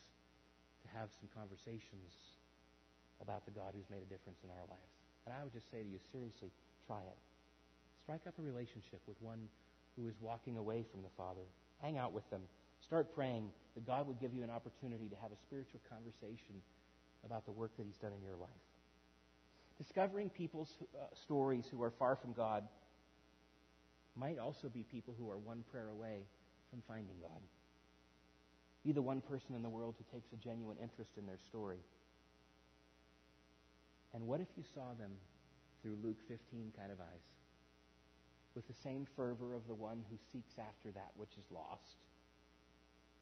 to 0.84 0.86
have 0.94 1.10
some 1.10 1.28
conversations 1.34 2.38
about 3.20 3.44
the 3.44 3.50
God 3.50 3.74
who's 3.74 3.88
made 3.90 4.04
a 4.04 4.10
difference 4.12 4.38
in 4.44 4.50
our 4.50 4.64
lives. 4.70 4.94
And 5.26 5.34
I 5.34 5.42
would 5.42 5.52
just 5.52 5.70
say 5.72 5.82
to 5.82 5.88
you, 5.88 5.98
seriously, 6.12 6.52
try 6.86 7.00
it. 7.02 7.18
Strike 8.04 8.26
up 8.28 8.34
a 8.38 8.42
relationship 8.42 9.00
with 9.08 9.16
one 9.20 9.48
who 9.96 10.06
is 10.06 10.14
walking 10.20 10.58
away 10.58 10.84
from 10.92 11.00
the 11.00 11.08
Father. 11.16 11.40
Hang 11.80 11.96
out 11.96 12.12
with 12.12 12.28
them. 12.28 12.42
Start 12.84 13.14
praying 13.14 13.48
that 13.74 13.86
God 13.86 14.06
would 14.06 14.20
give 14.20 14.34
you 14.34 14.42
an 14.44 14.50
opportunity 14.50 15.08
to 15.08 15.16
have 15.22 15.32
a 15.32 15.40
spiritual 15.40 15.80
conversation 15.88 16.60
about 17.24 17.46
the 17.46 17.52
work 17.52 17.70
that 17.78 17.86
He's 17.86 17.96
done 17.96 18.12
in 18.12 18.22
your 18.22 18.36
life. 18.36 18.50
Discovering 19.78 20.28
people's 20.28 20.68
uh, 20.94 21.06
stories 21.24 21.64
who 21.70 21.82
are 21.82 21.92
far 21.98 22.14
from 22.14 22.34
God 22.34 22.64
might 24.16 24.38
also 24.38 24.68
be 24.68 24.84
people 24.92 25.14
who 25.18 25.30
are 25.30 25.38
one 25.38 25.64
prayer 25.72 25.88
away 25.88 26.20
from 26.68 26.82
finding 26.86 27.16
God. 27.22 27.40
Be 28.84 28.92
the 28.92 29.00
one 29.00 29.22
person 29.22 29.54
in 29.56 29.62
the 29.62 29.70
world 29.70 29.94
who 29.96 30.04
takes 30.14 30.30
a 30.34 30.36
genuine 30.36 30.76
interest 30.76 31.12
in 31.16 31.24
their 31.24 31.38
story. 31.48 31.78
And 34.12 34.26
what 34.26 34.40
if 34.40 34.48
you 34.56 34.62
saw 34.74 34.92
them 34.98 35.12
through 35.80 35.96
Luke 36.02 36.18
15 36.28 36.72
kind 36.76 36.92
of 36.92 37.00
eyes? 37.00 37.33
With 38.54 38.66
the 38.68 38.74
same 38.84 39.06
fervor 39.16 39.54
of 39.54 39.66
the 39.66 39.74
one 39.74 40.04
who 40.10 40.16
seeks 40.32 40.54
after 40.58 40.90
that 40.92 41.10
which 41.16 41.32
is 41.38 41.44
lost. 41.50 41.96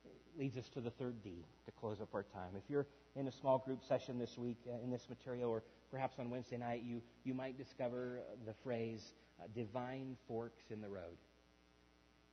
It 0.04 0.38
leads 0.38 0.56
us 0.56 0.68
to 0.74 0.80
the 0.80 0.90
third 0.90 1.22
D 1.22 1.44
to 1.64 1.72
close 1.72 2.00
up 2.00 2.14
our 2.14 2.24
time. 2.24 2.52
If 2.56 2.68
you're 2.68 2.86
in 3.16 3.28
a 3.28 3.32
small 3.32 3.58
group 3.58 3.80
session 3.88 4.18
this 4.18 4.36
week 4.36 4.58
uh, 4.68 4.82
in 4.82 4.90
this 4.90 5.08
material, 5.08 5.50
or 5.50 5.62
perhaps 5.90 6.18
on 6.18 6.28
Wednesday 6.30 6.56
night, 6.56 6.82
you, 6.84 7.02
you 7.24 7.34
might 7.34 7.56
discover 7.56 8.20
the 8.46 8.54
phrase 8.62 9.12
uh, 9.40 9.46
divine 9.54 10.16
forks 10.28 10.64
in 10.70 10.80
the 10.80 10.88
road. 10.88 11.16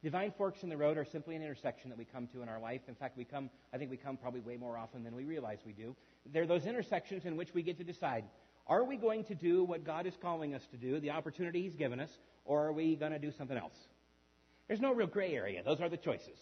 Divine 0.01 0.33
forks 0.37 0.63
in 0.63 0.69
the 0.69 0.77
road 0.77 0.97
are 0.97 1.05
simply 1.05 1.35
an 1.35 1.41
intersection 1.41 1.89
that 1.89 1.97
we 1.97 2.05
come 2.05 2.27
to 2.27 2.41
in 2.41 2.47
our 2.47 2.59
life. 2.59 2.81
In 2.87 2.95
fact, 2.95 3.17
we 3.17 3.25
come, 3.25 3.49
I 3.73 3.77
think 3.77 3.91
we 3.91 3.97
come 3.97 4.15
probably 4.15 4.39
way 4.39 4.55
more 4.55 4.77
often 4.77 5.03
than 5.03 5.13
we 5.13 5.25
realize 5.25 5.59
we 5.65 5.73
do. 5.73 5.95
They're 6.31 6.47
those 6.47 6.65
intersections 6.65 7.25
in 7.25 7.35
which 7.35 7.53
we 7.53 7.63
get 7.63 7.77
to 7.79 7.83
decide 7.83 8.23
are 8.69 8.83
we 8.83 8.97
going 8.97 9.25
to 9.25 9.35
do 9.35 9.63
what 9.63 9.83
God 9.83 10.05
is 10.05 10.13
calling 10.21 10.53
us 10.53 10.61
to 10.71 10.77
do, 10.77 10.99
the 10.99 11.09
opportunity 11.09 11.63
He's 11.63 11.75
given 11.75 11.99
us, 11.99 12.09
or 12.45 12.67
are 12.67 12.71
we 12.71 12.95
going 12.95 13.11
to 13.11 13.19
do 13.19 13.31
something 13.37 13.57
else? 13.57 13.73
There's 14.67 14.79
no 14.79 14.93
real 14.93 15.07
gray 15.07 15.33
area. 15.33 15.63
Those 15.63 15.81
are 15.81 15.89
the 15.89 15.97
choices. 15.97 16.37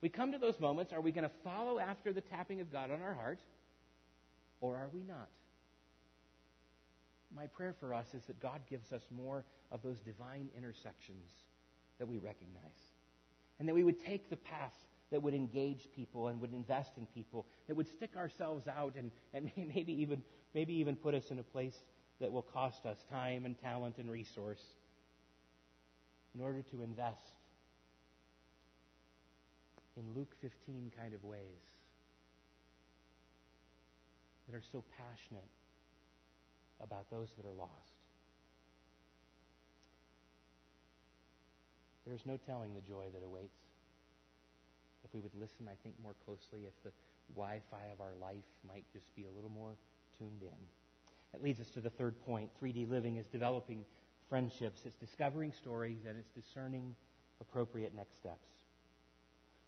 We 0.00 0.08
come 0.08 0.32
to 0.32 0.38
those 0.38 0.58
moments. 0.60 0.92
Are 0.92 1.00
we 1.00 1.12
going 1.12 1.28
to 1.28 1.34
follow 1.44 1.78
after 1.78 2.12
the 2.12 2.20
tapping 2.20 2.60
of 2.60 2.72
God 2.72 2.90
on 2.90 3.02
our 3.02 3.14
heart, 3.14 3.40
or 4.60 4.76
are 4.76 4.88
we 4.94 5.02
not? 5.02 5.28
My 7.34 7.46
prayer 7.48 7.74
for 7.80 7.92
us 7.94 8.06
is 8.14 8.22
that 8.28 8.40
God 8.40 8.60
gives 8.68 8.92
us 8.92 9.02
more 9.10 9.44
of 9.70 9.82
those 9.82 9.98
divine 10.00 10.48
intersections 10.56 11.26
that 11.98 12.08
we 12.08 12.18
recognize. 12.18 12.62
And 13.58 13.68
that 13.68 13.74
we 13.74 13.84
would 13.84 14.04
take 14.04 14.30
the 14.30 14.36
path 14.36 14.72
that 15.10 15.22
would 15.22 15.34
engage 15.34 15.88
people 15.94 16.28
and 16.28 16.40
would 16.40 16.52
invest 16.52 16.92
in 16.96 17.06
people, 17.06 17.46
that 17.66 17.76
would 17.76 17.88
stick 17.88 18.10
ourselves 18.16 18.66
out 18.68 18.94
and, 18.96 19.10
and 19.34 19.50
maybe 19.74 19.92
even 19.92 20.22
maybe 20.54 20.74
even 20.74 20.96
put 20.96 21.14
us 21.14 21.30
in 21.30 21.38
a 21.38 21.42
place 21.42 21.76
that 22.20 22.30
will 22.32 22.42
cost 22.42 22.84
us 22.86 22.98
time 23.10 23.44
and 23.44 23.60
talent 23.60 23.98
and 23.98 24.10
resource 24.10 24.62
in 26.34 26.40
order 26.40 26.62
to 26.62 26.82
invest 26.82 27.32
in 29.96 30.04
Luke 30.14 30.34
15 30.40 30.92
kind 30.98 31.14
of 31.14 31.22
ways 31.24 31.40
that 34.48 34.56
are 34.56 34.62
so 34.72 34.84
passionate 34.96 35.42
about 36.82 37.10
those 37.10 37.28
that 37.36 37.46
are 37.46 37.54
lost. 37.54 37.70
There's 42.06 42.24
no 42.26 42.38
telling 42.46 42.74
the 42.74 42.80
joy 42.80 43.04
that 43.12 43.24
awaits. 43.24 43.69
If 45.04 45.14
we 45.14 45.20
would 45.20 45.34
listen, 45.34 45.68
I 45.68 45.76
think, 45.82 45.94
more 46.02 46.14
closely, 46.24 46.66
if 46.66 46.74
the 46.84 46.92
Wi 47.34 47.60
Fi 47.70 47.84
of 47.92 48.00
our 48.00 48.14
life 48.20 48.44
might 48.66 48.84
just 48.92 49.14
be 49.14 49.24
a 49.24 49.30
little 49.30 49.50
more 49.50 49.76
tuned 50.18 50.42
in. 50.42 50.60
That 51.32 51.42
leads 51.42 51.60
us 51.60 51.70
to 51.74 51.80
the 51.80 51.90
third 51.90 52.14
3D 52.26 52.88
living 52.88 53.16
is 53.16 53.26
developing 53.26 53.84
friendships, 54.28 54.80
it's 54.84 54.96
discovering 54.96 55.52
stories, 55.52 55.98
and 56.08 56.16
it's 56.18 56.30
discerning 56.30 56.94
appropriate 57.40 57.94
next 57.94 58.16
steps. 58.18 58.48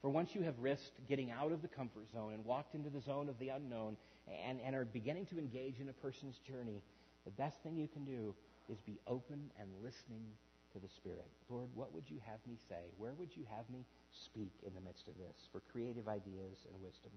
For 0.00 0.10
once 0.10 0.34
you 0.34 0.42
have 0.42 0.58
risked 0.58 1.06
getting 1.08 1.30
out 1.30 1.52
of 1.52 1.62
the 1.62 1.68
comfort 1.68 2.10
zone 2.12 2.34
and 2.34 2.44
walked 2.44 2.74
into 2.74 2.90
the 2.90 3.00
zone 3.00 3.28
of 3.28 3.38
the 3.38 3.50
unknown 3.50 3.96
and, 4.48 4.60
and 4.60 4.74
are 4.74 4.84
beginning 4.84 5.26
to 5.26 5.38
engage 5.38 5.78
in 5.80 5.88
a 5.88 5.92
person's 5.92 6.38
journey, 6.38 6.82
the 7.24 7.30
best 7.30 7.56
thing 7.62 7.76
you 7.76 7.86
can 7.86 8.04
do 8.04 8.34
is 8.68 8.80
be 8.80 8.98
open 9.06 9.50
and 9.60 9.68
listening 9.82 10.24
to 10.72 10.78
the 10.78 10.88
Spirit. 10.88 11.28
Lord, 11.48 11.68
what 11.74 11.92
would 11.94 12.08
you 12.08 12.18
have 12.26 12.38
me 12.46 12.56
say? 12.68 12.90
Where 12.96 13.12
would 13.12 13.36
you 13.36 13.44
have 13.56 13.68
me 13.70 13.84
speak 14.24 14.52
in 14.66 14.74
the 14.74 14.80
midst 14.80 15.08
of 15.08 15.14
this 15.16 15.36
for 15.52 15.60
creative 15.72 16.08
ideas 16.08 16.58
and 16.66 16.82
wisdom? 16.82 17.12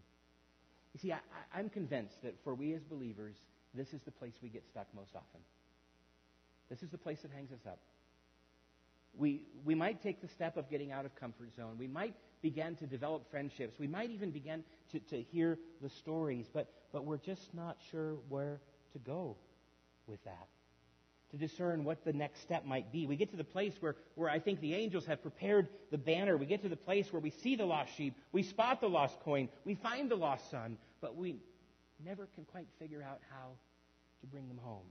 You 0.94 1.00
see, 1.00 1.14
I, 1.14 1.60
am 1.60 1.70
convinced 1.70 2.22
that 2.24 2.36
for 2.44 2.56
we 2.56 2.74
as 2.74 2.84
believers, 2.84 3.36
this 3.74 3.94
is 3.94 4.02
the 4.04 4.12
place 4.12 4.34
we 4.42 4.50
get 4.50 4.64
stuck 4.70 4.88
most 4.96 5.16
often. 5.16 5.42
This 6.70 6.84
is 6.84 6.90
the 6.90 6.98
place 6.98 7.22
that 7.22 7.32
hangs 7.32 7.52
us 7.52 7.66
up. 7.68 7.80
We, 9.18 9.44
we 9.64 9.76
might 9.76 10.04
take 10.04 10.22
the 10.22 10.28
step 10.28 10.58
of 10.58 10.70
getting 10.70 10.92
out 10.92 11.06
of 11.06 11.16
comfort 11.16 11.56
zone. 11.56 11.76
We 11.78 11.88
might 11.88 12.16
begin 12.42 12.76
to 12.78 12.86
develop 12.86 13.30
friendships. 13.32 13.80
We 13.80 13.88
might 13.88 14.12
even 14.12 14.32
begin 14.32 14.64
to, 14.92 15.00
to 15.00 15.22
hear 15.22 15.58
the 15.82 15.90
stories, 15.90 16.48
but, 16.54 16.70
but 16.92 17.06
we're 17.06 17.18
just 17.18 17.54
not 17.54 17.78
sure 17.92 18.16
where 18.28 18.60
to 18.94 19.00
go 19.00 19.38
with 20.08 20.24
that 20.26 20.48
to 21.32 21.38
discern 21.38 21.84
what 21.84 22.04
the 22.06 22.14
next 22.14 22.42
step 22.42 22.66
might 22.66 22.92
be. 22.92 23.08
We 23.08 23.16
get 23.16 23.32
to 23.32 23.38
the 23.38 23.44
place 23.44 23.74
where, 23.80 23.96
where 24.16 24.30
I 24.30 24.40
think 24.40 24.62
the 24.62 24.74
angels 24.74 25.06
have 25.06 25.22
prepared 25.22 25.68
the 25.92 25.98
banner. 25.98 26.38
We 26.38 26.46
get 26.46 26.62
to 26.64 26.70
the 26.70 26.76
place 26.76 27.12
where 27.12 27.20
we 27.20 27.30
see 27.30 27.56
the 27.56 27.66
lost 27.66 27.96
sheep, 27.96 28.16
we 28.32 28.44
spot 28.44 28.82
the 28.82 28.90
lost 28.90 29.20
coin, 29.22 29.50
we 29.66 29.76
find 29.76 30.10
the 30.10 30.16
lost 30.16 30.50
son, 30.52 30.78
but 31.02 31.16
we 31.16 31.36
never 32.04 32.28
can 32.36 32.46
quite 32.46 32.68
figure 32.80 33.04
out 33.04 33.20
how 33.30 33.50
to 34.22 34.28
bring 34.28 34.48
them 34.48 34.60
home. 34.64 34.86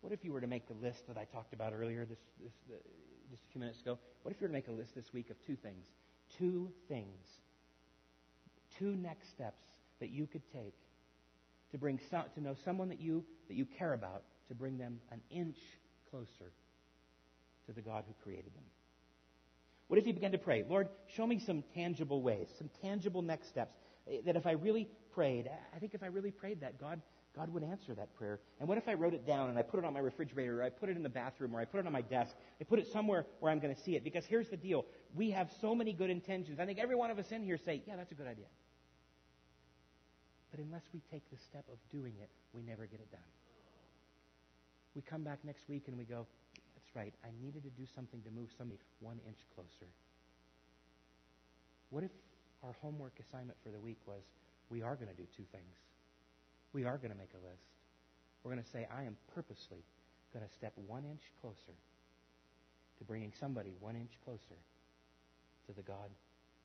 What 0.00 0.12
if 0.12 0.24
you 0.24 0.32
were 0.32 0.40
to 0.40 0.48
make 0.48 0.66
the 0.66 0.74
list 0.74 1.06
that 1.06 1.16
I 1.16 1.24
talked 1.24 1.52
about 1.52 1.72
earlier, 1.72 2.04
this, 2.04 2.18
this, 2.42 2.52
uh, 2.70 2.76
just 3.30 3.44
a 3.48 3.52
few 3.52 3.60
minutes 3.60 3.80
ago? 3.80 3.98
What 4.22 4.32
if 4.32 4.40
you 4.40 4.46
were 4.46 4.48
to 4.48 4.54
make 4.54 4.68
a 4.68 4.72
list 4.72 4.94
this 4.94 5.12
week 5.12 5.30
of 5.30 5.36
two 5.46 5.54
things? 5.54 5.86
Two 6.38 6.70
things. 6.88 7.06
Two 8.78 8.96
next 8.96 9.28
steps 9.30 9.62
that 10.00 10.10
you 10.10 10.26
could 10.26 10.42
take 10.52 10.74
to 11.72 11.78
bring 11.78 11.98
some, 12.10 12.24
to 12.34 12.40
know 12.40 12.54
someone 12.64 12.88
that 12.88 13.00
you 13.00 13.24
that 13.48 13.54
you 13.54 13.66
care 13.66 13.92
about 13.94 14.22
to 14.48 14.54
bring 14.54 14.78
them 14.78 15.00
an 15.10 15.20
inch 15.30 15.56
closer 16.10 16.52
to 17.66 17.72
the 17.72 17.80
God 17.80 18.04
who 18.06 18.14
created 18.22 18.54
them. 18.54 18.64
What 19.88 19.98
if 19.98 20.06
you 20.06 20.14
begin 20.14 20.32
to 20.32 20.38
pray, 20.38 20.64
Lord, 20.68 20.88
show 21.14 21.26
me 21.26 21.38
some 21.38 21.62
tangible 21.74 22.22
ways, 22.22 22.48
some 22.56 22.70
tangible 22.80 23.22
next 23.22 23.48
steps 23.48 23.74
eh, 24.10 24.18
that 24.24 24.36
if 24.36 24.46
I 24.46 24.52
really 24.52 24.88
prayed, 25.14 25.50
I 25.74 25.78
think 25.78 25.94
if 25.94 26.02
I 26.02 26.06
really 26.06 26.30
prayed 26.30 26.60
that, 26.60 26.80
God 26.80 27.00
God 27.34 27.52
would 27.54 27.62
answer 27.62 27.94
that 27.94 28.14
prayer. 28.14 28.40
And 28.60 28.68
what 28.68 28.76
if 28.76 28.88
I 28.88 28.94
wrote 28.94 29.14
it 29.14 29.26
down 29.26 29.48
and 29.48 29.58
I 29.58 29.62
put 29.62 29.78
it 29.78 29.86
on 29.86 29.94
my 29.94 30.00
refrigerator, 30.00 30.60
or 30.60 30.64
I 30.64 30.68
put 30.68 30.90
it 30.90 30.96
in 30.96 31.02
the 31.02 31.08
bathroom, 31.08 31.56
or 31.56 31.60
I 31.60 31.64
put 31.64 31.80
it 31.80 31.86
on 31.86 31.92
my 31.92 32.02
desk? 32.02 32.34
I 32.60 32.64
put 32.64 32.78
it 32.78 32.86
somewhere 32.92 33.24
where 33.40 33.50
I'm 33.50 33.58
going 33.58 33.74
to 33.74 33.80
see 33.80 33.96
it. 33.96 34.04
Because 34.04 34.26
here's 34.26 34.48
the 34.50 34.56
deal: 34.56 34.84
we 35.14 35.30
have 35.30 35.50
so 35.60 35.74
many 35.74 35.92
good 35.94 36.10
intentions. 36.10 36.60
I 36.60 36.66
think 36.66 36.78
every 36.78 36.94
one 36.94 37.10
of 37.10 37.18
us 37.18 37.30
in 37.30 37.42
here 37.42 37.58
say, 37.64 37.82
"Yeah, 37.86 37.96
that's 37.96 38.12
a 38.12 38.14
good 38.14 38.26
idea." 38.26 38.46
But 40.52 40.60
unless 40.60 40.84
we 40.92 41.00
take 41.10 41.24
the 41.32 41.40
step 41.48 41.64
of 41.72 41.80
doing 41.90 42.12
it, 42.20 42.28
we 42.52 42.62
never 42.62 42.84
get 42.86 43.00
it 43.00 43.10
done. 43.10 43.32
We 44.94 45.00
come 45.00 45.24
back 45.24 45.40
next 45.42 45.64
week 45.68 45.88
and 45.88 45.96
we 45.96 46.04
go, 46.04 46.26
that's 46.76 46.94
right, 46.94 47.14
I 47.24 47.32
needed 47.40 47.64
to 47.64 47.70
do 47.70 47.88
something 47.96 48.20
to 48.22 48.30
move 48.30 48.52
somebody 48.58 48.78
one 49.00 49.18
inch 49.26 49.40
closer. 49.56 49.88
What 51.88 52.04
if 52.04 52.12
our 52.62 52.76
homework 52.80 53.16
assignment 53.18 53.56
for 53.64 53.70
the 53.70 53.80
week 53.80 53.98
was 54.06 54.22
we 54.68 54.82
are 54.82 54.94
going 54.94 55.08
to 55.08 55.16
do 55.16 55.26
two 55.36 55.44
things? 55.50 55.74
We 56.72 56.84
are 56.84 56.98
going 56.98 57.10
to 57.10 57.16
make 57.16 57.32
a 57.32 57.40
list. 57.40 57.72
We're 58.44 58.52
going 58.52 58.64
to 58.64 58.70
say, 58.70 58.86
I 58.92 59.04
am 59.04 59.16
purposely 59.34 59.80
going 60.32 60.44
to 60.44 60.52
step 60.52 60.72
one 60.86 61.04
inch 61.04 61.22
closer 61.40 61.76
to 62.98 63.04
bringing 63.04 63.32
somebody 63.38 63.72
one 63.80 63.96
inch 63.96 64.12
closer 64.24 64.60
to 65.66 65.72
the 65.72 65.82
God 65.82 66.12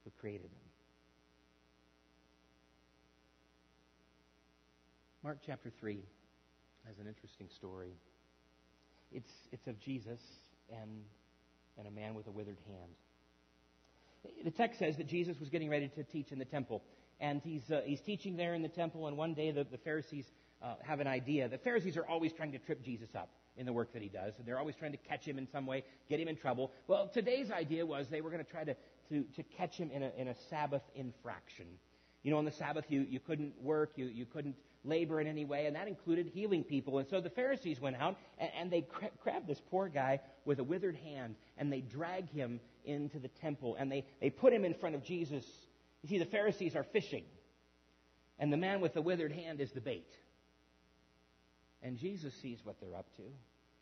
who 0.04 0.12
created 0.20 0.52
them. 0.52 0.67
Mark 5.24 5.40
chapter 5.46 5.72
3 5.80 6.00
has 6.86 7.00
an 7.00 7.08
interesting 7.08 7.50
story. 7.56 7.92
It's, 9.12 9.30
it's 9.52 9.66
of 9.68 9.80
Jesus 9.80 10.20
and, 10.70 11.02
and 11.78 11.88
a 11.88 11.92
man 11.92 12.14
with 12.14 12.28
a 12.28 12.32
withered 12.32 12.60
hand. 12.68 12.92
The 14.44 14.52
text 14.52 14.80
says 14.80 14.98
that 14.98 15.08
Jesus 15.08 15.40
was 15.40 15.50
getting 15.50 15.70
ready 15.70 15.88
to 15.96 16.04
teach 16.04 16.32
in 16.32 16.38
the 16.38 16.46
temple. 16.46 16.84
And 17.20 17.42
he's, 17.44 17.70
uh, 17.72 17.82
he's 17.84 18.02
teaching 18.02 18.38
there 18.38 18.54
in 18.54 18.62
the 18.62 18.68
temple, 18.68 19.08
and 19.08 19.18
one 19.18 19.34
day 19.34 19.50
the, 19.50 19.64
the 19.64 19.80
Pharisees 19.80 20.26
uh, 20.62 20.76
have 20.84 21.00
an 21.00 21.08
idea. 21.08 21.50
The 21.50 21.58
Pharisees 21.58 21.98
are 21.98 22.06
always 22.06 22.32
trying 22.32 22.52
to 22.52 22.60
trip 22.60 22.84
Jesus 22.84 23.10
up 23.16 23.30
in 23.58 23.66
the 23.66 23.74
work 23.74 23.94
that 23.94 24.04
he 24.04 24.10
does. 24.10 24.34
And 24.38 24.48
they're 24.48 24.60
always 24.60 24.76
trying 24.76 24.92
to 24.92 24.98
catch 24.98 25.26
him 25.26 25.40
in 25.40 25.48
some 25.52 25.66
way, 25.66 25.84
get 26.10 26.20
him 26.20 26.28
in 26.28 26.36
trouble. 26.36 26.72
Well, 26.88 27.10
today's 27.12 27.50
idea 27.50 27.86
was 27.88 28.08
they 28.08 28.22
were 28.22 28.30
going 28.30 28.46
to 28.46 28.52
try 28.52 28.66
to, 28.66 28.76
to, 29.10 29.24
to 29.36 29.44
catch 29.58 29.78
him 29.78 29.90
in 29.90 30.04
a, 30.04 30.12
in 30.16 30.28
a 30.28 30.36
Sabbath 30.50 30.84
infraction. 30.94 31.66
You 32.22 32.32
know, 32.32 32.38
on 32.38 32.46
the 32.46 32.52
Sabbath, 32.52 32.86
you, 32.90 33.02
you 33.10 33.20
couldn't 33.20 33.54
work, 33.62 33.94
you, 33.96 34.06
you 34.06 34.26
couldn't 34.26 34.56
labor 34.84 35.20
in 35.20 35.28
any 35.28 35.46
way, 35.46 35.66
and 35.66 35.76
that 35.76 35.88
included 35.88 36.28
healing 36.28 36.64
people. 36.64 37.00
And 37.00 37.08
so 37.08 37.20
the 37.20 37.30
Pharisees 37.30 37.80
went 37.80 37.98
out 37.98 38.18
and, 38.38 38.50
and 38.60 38.72
they 38.72 38.82
cra- 38.82 39.12
grabbed 39.22 39.48
this 39.48 39.62
poor 39.70 39.90
guy 39.90 40.20
with 40.46 40.60
a 40.60 40.64
withered 40.64 40.96
hand 40.96 41.36
and 41.58 41.72
they 41.72 41.82
dragged 41.82 42.30
him 42.30 42.60
into 42.86 43.20
the 43.20 43.28
temple 43.28 43.76
and 43.80 43.92
they, 43.92 44.06
they 44.22 44.30
put 44.30 44.54
him 44.54 44.64
in 44.64 44.74
front 44.74 44.96
of 44.96 45.04
Jesus. 45.04 45.44
You 46.04 46.10
see, 46.10 46.18
the 46.18 46.26
Pharisees 46.26 46.76
are 46.76 46.84
fishing. 46.84 47.24
And 48.40 48.54
the 48.54 48.58
man 48.58 48.82
with 48.82 48.94
the 48.94 49.02
withered 49.02 49.32
hand 49.32 49.62
is 49.62 49.72
the 49.72 49.82
bait. 49.82 50.12
And 51.82 51.98
Jesus 51.98 52.34
sees 52.42 52.60
what 52.64 52.80
they're 52.80 52.96
up 52.96 53.08
to, 53.18 53.24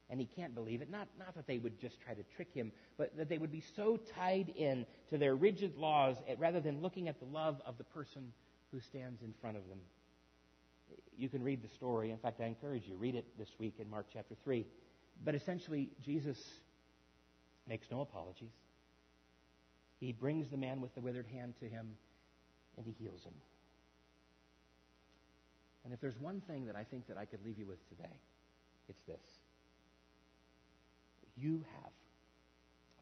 and 0.10 0.20
he 0.20 0.26
can't 0.26 0.54
believe 0.54 0.82
it. 0.82 0.90
Not, 0.90 1.08
not 1.18 1.34
that 1.36 1.48
they 1.48 1.58
would 1.58 1.80
just 1.80 2.00
try 2.02 2.14
to 2.14 2.24
trick 2.36 2.54
him, 2.54 2.72
but 2.98 3.16
that 3.18 3.30
they 3.30 3.38
would 3.38 3.52
be 3.52 3.64
so 3.76 3.98
tied 4.16 4.50
in 4.56 4.86
to 5.10 5.18
their 5.18 5.36
rigid 5.36 5.78
laws 5.78 6.18
eh, 6.28 6.36
rather 6.38 6.60
than 6.60 6.82
looking 6.82 7.08
at 7.08 7.20
the 7.20 7.26
love 7.26 7.62
of 7.66 7.78
the 7.78 7.84
person 7.84 8.32
who 8.72 8.80
stands 8.80 9.22
in 9.22 9.34
front 9.42 9.58
of 9.58 9.68
them. 9.70 9.80
You 11.18 11.30
can 11.30 11.44
read 11.44 11.64
the 11.64 11.70
story. 11.70 12.12
In 12.12 12.18
fact, 12.18 12.42
I 12.42 12.46
encourage 12.46 12.88
you, 12.88 12.96
read 12.96 13.16
it 13.16 13.26
this 13.38 13.50
week 13.60 13.76
in 13.80 13.90
Mark 13.90 14.08
chapter 14.12 14.36
3. 14.44 14.66
But 15.24 15.36
essentially, 15.36 15.90
Jesus 16.04 16.38
makes 17.68 17.88
no 17.90 18.02
apologies. 18.02 18.52
He 20.00 20.12
brings 20.12 20.50
the 20.50 20.58
man 20.58 20.82
with 20.82 20.94
the 20.94 21.02
withered 21.02 21.28
hand 21.28 21.54
to 21.62 21.70
him, 21.70 21.88
and 22.78 22.86
he 22.86 22.94
heals 23.00 23.24
him. 23.24 23.34
And 25.84 25.94
if 25.94 26.02
there's 26.02 26.18
one 26.20 26.42
thing 26.42 26.66
that 26.66 26.76
I 26.76 26.84
think 26.84 27.08
that 27.08 27.18
I 27.18 27.26
could 27.26 27.44
leave 27.46 27.58
you 27.58 27.68
with 27.68 27.88
today, 27.90 28.20
it's 28.90 29.02
this. 29.08 29.22
You 31.38 31.64
have 31.82 31.92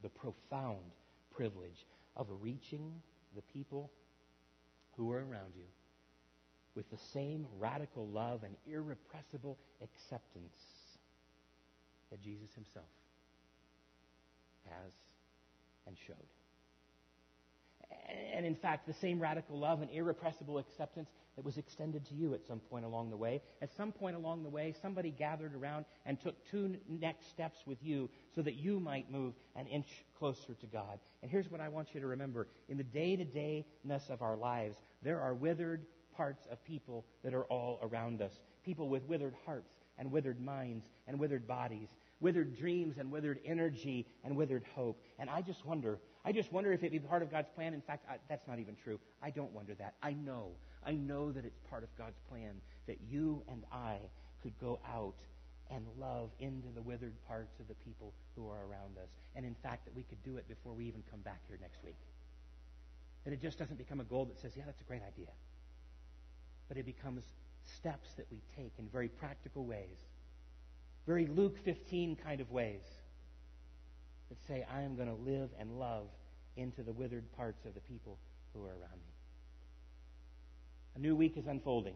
the 0.01 0.09
profound 0.09 0.91
privilege 1.31 1.85
of 2.15 2.27
reaching 2.41 3.01
the 3.35 3.41
people 3.41 3.89
who 4.95 5.11
are 5.11 5.19
around 5.19 5.53
you 5.55 5.63
with 6.75 6.89
the 6.89 6.97
same 7.13 7.45
radical 7.59 8.07
love 8.07 8.43
and 8.43 8.55
irrepressible 8.65 9.57
acceptance 9.81 10.57
that 12.11 12.21
Jesus 12.21 12.53
himself 12.55 12.85
has 14.65 14.91
and 15.87 15.97
showed. 16.07 16.15
And 18.35 18.45
in 18.45 18.55
fact, 18.55 18.87
the 18.87 18.93
same 18.93 19.19
radical 19.19 19.57
love 19.57 19.81
and 19.81 19.89
irrepressible 19.91 20.57
acceptance 20.57 21.09
that 21.35 21.45
was 21.45 21.57
extended 21.57 22.05
to 22.07 22.15
you 22.15 22.33
at 22.33 22.45
some 22.47 22.59
point 22.59 22.85
along 22.85 23.09
the 23.09 23.17
way. 23.17 23.41
At 23.61 23.69
some 23.75 23.91
point 23.91 24.15
along 24.15 24.43
the 24.43 24.49
way, 24.49 24.73
somebody 24.81 25.11
gathered 25.11 25.55
around 25.55 25.85
and 26.05 26.19
took 26.19 26.35
two 26.51 26.75
next 26.87 27.29
steps 27.29 27.57
with 27.65 27.77
you 27.81 28.09
so 28.35 28.41
that 28.41 28.55
you 28.55 28.79
might 28.79 29.11
move 29.11 29.33
an 29.55 29.67
inch 29.67 29.87
closer 30.17 30.53
to 30.59 30.65
God. 30.67 30.99
And 31.21 31.31
here's 31.31 31.49
what 31.49 31.61
I 31.61 31.69
want 31.69 31.89
you 31.93 32.01
to 32.01 32.07
remember. 32.07 32.47
In 32.69 32.77
the 32.77 32.83
day 32.83 33.15
to 33.15 33.25
dayness 33.25 34.03
of 34.09 34.21
our 34.21 34.35
lives, 34.35 34.75
there 35.01 35.19
are 35.19 35.33
withered 35.33 35.85
parts 36.15 36.47
of 36.51 36.63
people 36.63 37.05
that 37.23 37.33
are 37.33 37.45
all 37.45 37.79
around 37.81 38.21
us. 38.21 38.39
People 38.63 38.89
with 38.89 39.03
withered 39.03 39.35
hearts 39.45 39.73
and 39.97 40.11
withered 40.11 40.39
minds 40.39 40.85
and 41.07 41.19
withered 41.19 41.47
bodies 41.47 41.89
withered 42.23 42.57
dreams 42.57 42.97
and 42.97 43.11
withered 43.11 43.39
energy 43.45 44.07
and 44.23 44.35
withered 44.35 44.63
hope. 44.73 45.03
And 45.19 45.29
I 45.29 45.41
just 45.41 45.63
wonder, 45.65 45.99
I 46.25 46.31
just 46.31 46.51
wonder 46.51 46.71
if 46.71 46.79
it'd 46.79 46.91
be 46.91 46.99
part 46.99 47.21
of 47.21 47.29
God's 47.29 47.49
plan. 47.53 47.73
In 47.73 47.81
fact, 47.81 48.05
I, 48.09 48.15
that's 48.29 48.47
not 48.47 48.57
even 48.59 48.75
true. 48.75 48.99
I 49.21 49.29
don't 49.29 49.51
wonder 49.51 49.75
that. 49.75 49.95
I 50.01 50.13
know, 50.13 50.51
I 50.85 50.93
know 50.93 51.31
that 51.31 51.45
it's 51.45 51.59
part 51.69 51.83
of 51.83 51.95
God's 51.97 52.19
plan 52.29 52.55
that 52.87 52.97
you 53.07 53.43
and 53.49 53.63
I 53.71 53.97
could 54.41 54.57
go 54.59 54.79
out 54.89 55.15
and 55.69 55.85
love 55.99 56.29
into 56.39 56.69
the 56.73 56.81
withered 56.81 57.15
parts 57.27 57.59
of 57.59 57.67
the 57.67 57.75
people 57.75 58.13
who 58.35 58.47
are 58.49 58.65
around 58.69 58.97
us. 58.97 59.09
And 59.35 59.45
in 59.45 59.55
fact, 59.55 59.85
that 59.85 59.95
we 59.95 60.03
could 60.03 60.23
do 60.23 60.37
it 60.37 60.47
before 60.47 60.73
we 60.73 60.85
even 60.85 61.03
come 61.11 61.19
back 61.21 61.41
here 61.47 61.57
next 61.61 61.83
week. 61.83 61.97
That 63.25 63.33
it 63.33 63.41
just 63.41 63.59
doesn't 63.59 63.77
become 63.77 63.99
a 63.99 64.03
goal 64.03 64.25
that 64.25 64.39
says, 64.39 64.53
yeah, 64.55 64.63
that's 64.65 64.81
a 64.81 64.85
great 64.85 65.01
idea. 65.01 65.29
But 66.67 66.77
it 66.77 66.85
becomes 66.85 67.23
steps 67.77 68.13
that 68.17 68.25
we 68.31 68.41
take 68.55 68.73
in 68.77 68.87
very 68.89 69.07
practical 69.07 69.65
ways 69.65 69.97
very 71.05 71.27
Luke 71.27 71.57
15 71.65 72.15
kind 72.15 72.39
of 72.39 72.49
ways 72.51 72.83
that 74.29 74.37
say, 74.47 74.65
I 74.73 74.81
am 74.81 74.95
going 74.95 75.09
to 75.09 75.21
live 75.29 75.49
and 75.59 75.77
love 75.77 76.07
into 76.55 76.81
the 76.81 76.93
withered 76.93 77.29
parts 77.35 77.65
of 77.65 77.73
the 77.73 77.81
people 77.81 78.17
who 78.53 78.63
are 78.63 78.69
around 78.69 78.95
me. 78.95 79.13
A 80.95 80.99
new 80.99 81.15
week 81.15 81.37
is 81.37 81.47
unfolding. 81.47 81.95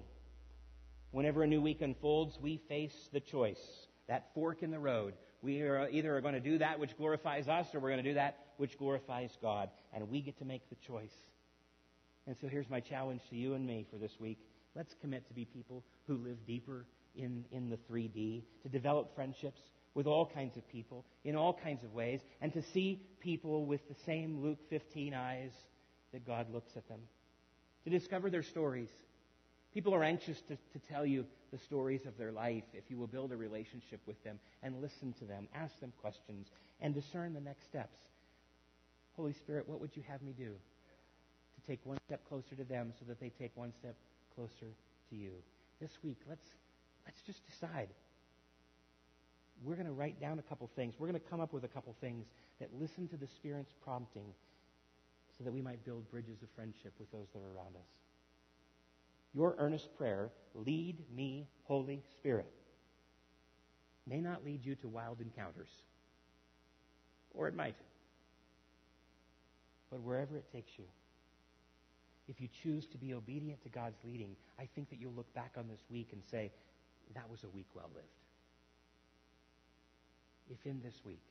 Whenever 1.12 1.44
a 1.44 1.48
new 1.48 1.62
week 1.62 1.82
unfolds, 1.82 2.38
we 2.42 2.58
face 2.68 3.10
the 3.14 3.20
choice, 3.20 3.88
that 4.08 4.34
fork 4.34 4.62
in 4.62 4.72
the 4.72 4.80
road. 4.80 5.14
We 5.42 5.62
are 5.62 5.88
either 5.90 6.20
going 6.20 6.34
to 6.34 6.40
do 6.40 6.58
that 6.58 6.80
which 6.80 6.98
glorifies 6.98 7.48
us 7.48 7.74
or 7.74 7.80
we're 7.80 7.92
going 7.92 8.04
to 8.04 8.10
do 8.10 8.16
that 8.16 8.40
which 8.58 8.78
glorifies 8.78 9.38
God. 9.42 9.70
And 9.94 10.10
we 10.10 10.22
get 10.22 10.38
to 10.40 10.46
make 10.46 10.68
the 10.70 10.76
choice. 10.76 11.16
And 12.26 12.36
so 12.42 12.48
here's 12.48 12.70
my 12.70 12.82
challenge 12.82 13.22
to 13.30 13.38
you 13.38 13.54
and 13.54 13.66
me 13.66 13.86
for 13.90 13.98
this 13.98 14.20
week. 14.20 14.40
Let's 14.76 14.94
commit 15.02 15.28
to 15.28 15.34
be 15.34 15.46
people 15.46 15.84
who 16.06 16.18
live 16.18 16.46
deeper 16.46 16.86
in, 17.16 17.46
in 17.52 17.70
the 17.70 17.78
3D, 17.92 18.44
to 18.64 18.70
develop 18.70 19.16
friendships 19.16 19.62
with 19.94 20.06
all 20.06 20.28
kinds 20.28 20.56
of 20.58 20.68
people 20.70 21.06
in 21.24 21.36
all 21.36 21.54
kinds 21.54 21.84
of 21.84 21.94
ways, 21.94 22.22
and 22.42 22.54
to 22.54 22.62
see 22.62 23.02
people 23.20 23.66
with 23.66 23.82
the 23.90 23.96
same 24.06 24.44
Luke 24.44 24.60
15 24.70 25.14
eyes 25.14 25.52
that 26.14 26.26
God 26.26 26.54
looks 26.54 26.72
at 26.78 26.88
them, 26.88 27.00
to 27.84 27.90
discover 27.90 28.30
their 28.30 28.44
stories. 28.44 28.90
People 29.74 29.94
are 29.96 30.04
anxious 30.04 30.40
to, 30.48 30.56
to 30.56 30.88
tell 30.88 31.06
you 31.06 31.26
the 31.52 31.58
stories 31.58 32.06
of 32.06 32.18
their 32.18 32.32
life 32.32 32.64
if 32.74 32.84
you 32.90 32.98
will 32.98 33.08
build 33.08 33.32
a 33.32 33.38
relationship 33.38 34.00
with 34.06 34.22
them 34.24 34.40
and 34.62 34.82
listen 34.82 35.14
to 35.14 35.26
them, 35.26 35.48
ask 35.56 35.80
them 35.80 35.92
questions, 36.00 36.48
and 36.80 36.94
discern 36.94 37.34
the 37.34 37.42
next 37.42 37.66
steps. 37.66 37.98
Holy 39.16 39.34
Spirit, 39.34 39.68
what 39.68 39.82
would 39.82 39.96
you 39.96 40.04
have 40.08 40.22
me 40.22 40.34
do? 40.38 40.52
To 40.52 41.68
take 41.68 41.80
one 41.84 41.98
step 42.06 42.22
closer 42.30 42.56
to 42.56 42.64
them 42.64 42.94
so 43.00 43.06
that 43.08 43.20
they 43.20 43.30
take 43.30 43.52
one 43.56 43.74
step 43.80 43.96
closer 44.38 44.72
to 45.10 45.16
you. 45.18 45.32
This 45.82 45.92
week, 46.04 46.20
let's 46.30 46.48
Let's 47.08 47.22
just 47.22 47.40
decide. 47.50 47.88
We're 49.64 49.76
going 49.76 49.88
to 49.88 49.94
write 49.94 50.20
down 50.20 50.40
a 50.40 50.42
couple 50.42 50.70
things. 50.76 50.96
We're 51.00 51.08
going 51.08 51.20
to 51.20 51.30
come 51.30 51.40
up 51.40 51.54
with 51.54 51.64
a 51.64 51.70
couple 51.70 51.96
things 52.02 52.26
that 52.60 52.70
listen 52.78 53.08
to 53.08 53.18
the 53.18 53.28
Spirit's 53.28 53.74
prompting 53.84 54.28
so 55.38 55.46
that 55.46 55.54
we 55.54 55.62
might 55.62 55.84
build 55.86 56.10
bridges 56.12 56.42
of 56.44 56.50
friendship 56.54 56.94
with 57.00 57.10
those 57.12 57.28
that 57.34 57.40
are 57.40 57.56
around 57.56 57.76
us. 57.76 57.90
Your 59.34 59.56
earnest 59.58 59.88
prayer, 59.98 60.30
lead 60.54 60.98
me, 61.16 61.48
Holy 61.64 62.04
Spirit, 62.18 62.52
may 64.06 64.20
not 64.20 64.44
lead 64.44 64.66
you 64.66 64.76
to 64.76 64.88
wild 64.88 65.22
encounters. 65.22 65.70
Or 67.34 67.48
it 67.48 67.56
might. 67.56 67.76
But 69.90 70.02
wherever 70.02 70.36
it 70.36 70.46
takes 70.52 70.72
you, 70.78 70.86
if 72.28 72.42
you 72.42 72.48
choose 72.64 72.86
to 72.88 72.98
be 72.98 73.14
obedient 73.14 73.62
to 73.64 73.70
God's 73.70 73.98
leading, 74.04 74.36
I 74.60 74.68
think 74.76 74.90
that 74.90 75.00
you'll 75.00 75.14
look 75.14 75.34
back 75.34 75.54
on 75.58 75.68
this 75.68 75.80
week 75.90 76.10
and 76.12 76.22
say, 76.30 76.52
that 77.16 77.30
was 77.30 77.44
a 77.44 77.50
week 77.50 77.68
well 77.74 77.90
lived. 77.96 78.08
If 80.50 80.66
in 80.66 80.82
this 80.82 80.96
week 81.06 81.24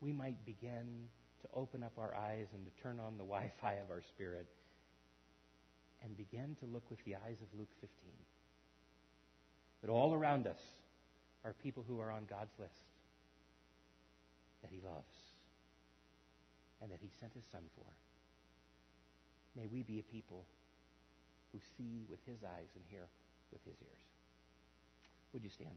we 0.00 0.12
might 0.12 0.44
begin 0.44 1.08
to 1.42 1.48
open 1.54 1.82
up 1.82 1.92
our 1.98 2.14
eyes 2.14 2.46
and 2.54 2.64
to 2.64 2.82
turn 2.82 3.00
on 3.00 3.16
the 3.18 3.24
Wi 3.24 3.50
Fi 3.60 3.74
of 3.74 3.90
our 3.90 4.02
spirit 4.02 4.46
and 6.04 6.16
begin 6.16 6.56
to 6.60 6.66
look 6.66 6.88
with 6.90 7.02
the 7.04 7.14
eyes 7.14 7.38
of 7.42 7.58
Luke 7.58 7.70
15, 7.80 7.90
that 9.82 9.90
all 9.90 10.14
around 10.14 10.46
us 10.46 10.60
are 11.44 11.54
people 11.62 11.84
who 11.86 12.00
are 12.00 12.10
on 12.10 12.24
God's 12.28 12.54
list 12.58 12.74
that 14.62 14.70
He 14.70 14.80
loves 14.84 15.14
and 16.82 16.90
that 16.90 16.98
He 17.00 17.08
sent 17.20 17.32
His 17.34 17.44
Son 17.50 17.62
for. 17.76 18.05
May 19.56 19.66
we 19.72 19.82
be 19.82 19.98
a 19.98 20.02
people 20.02 20.44
who 21.52 21.58
see 21.76 22.04
with 22.10 22.20
His 22.26 22.44
eyes 22.44 22.68
and 22.74 22.84
hear 22.90 23.08
with 23.52 23.64
His 23.64 23.76
ears. 23.80 24.04
Would 25.32 25.42
you 25.42 25.50
stand? 25.50 25.76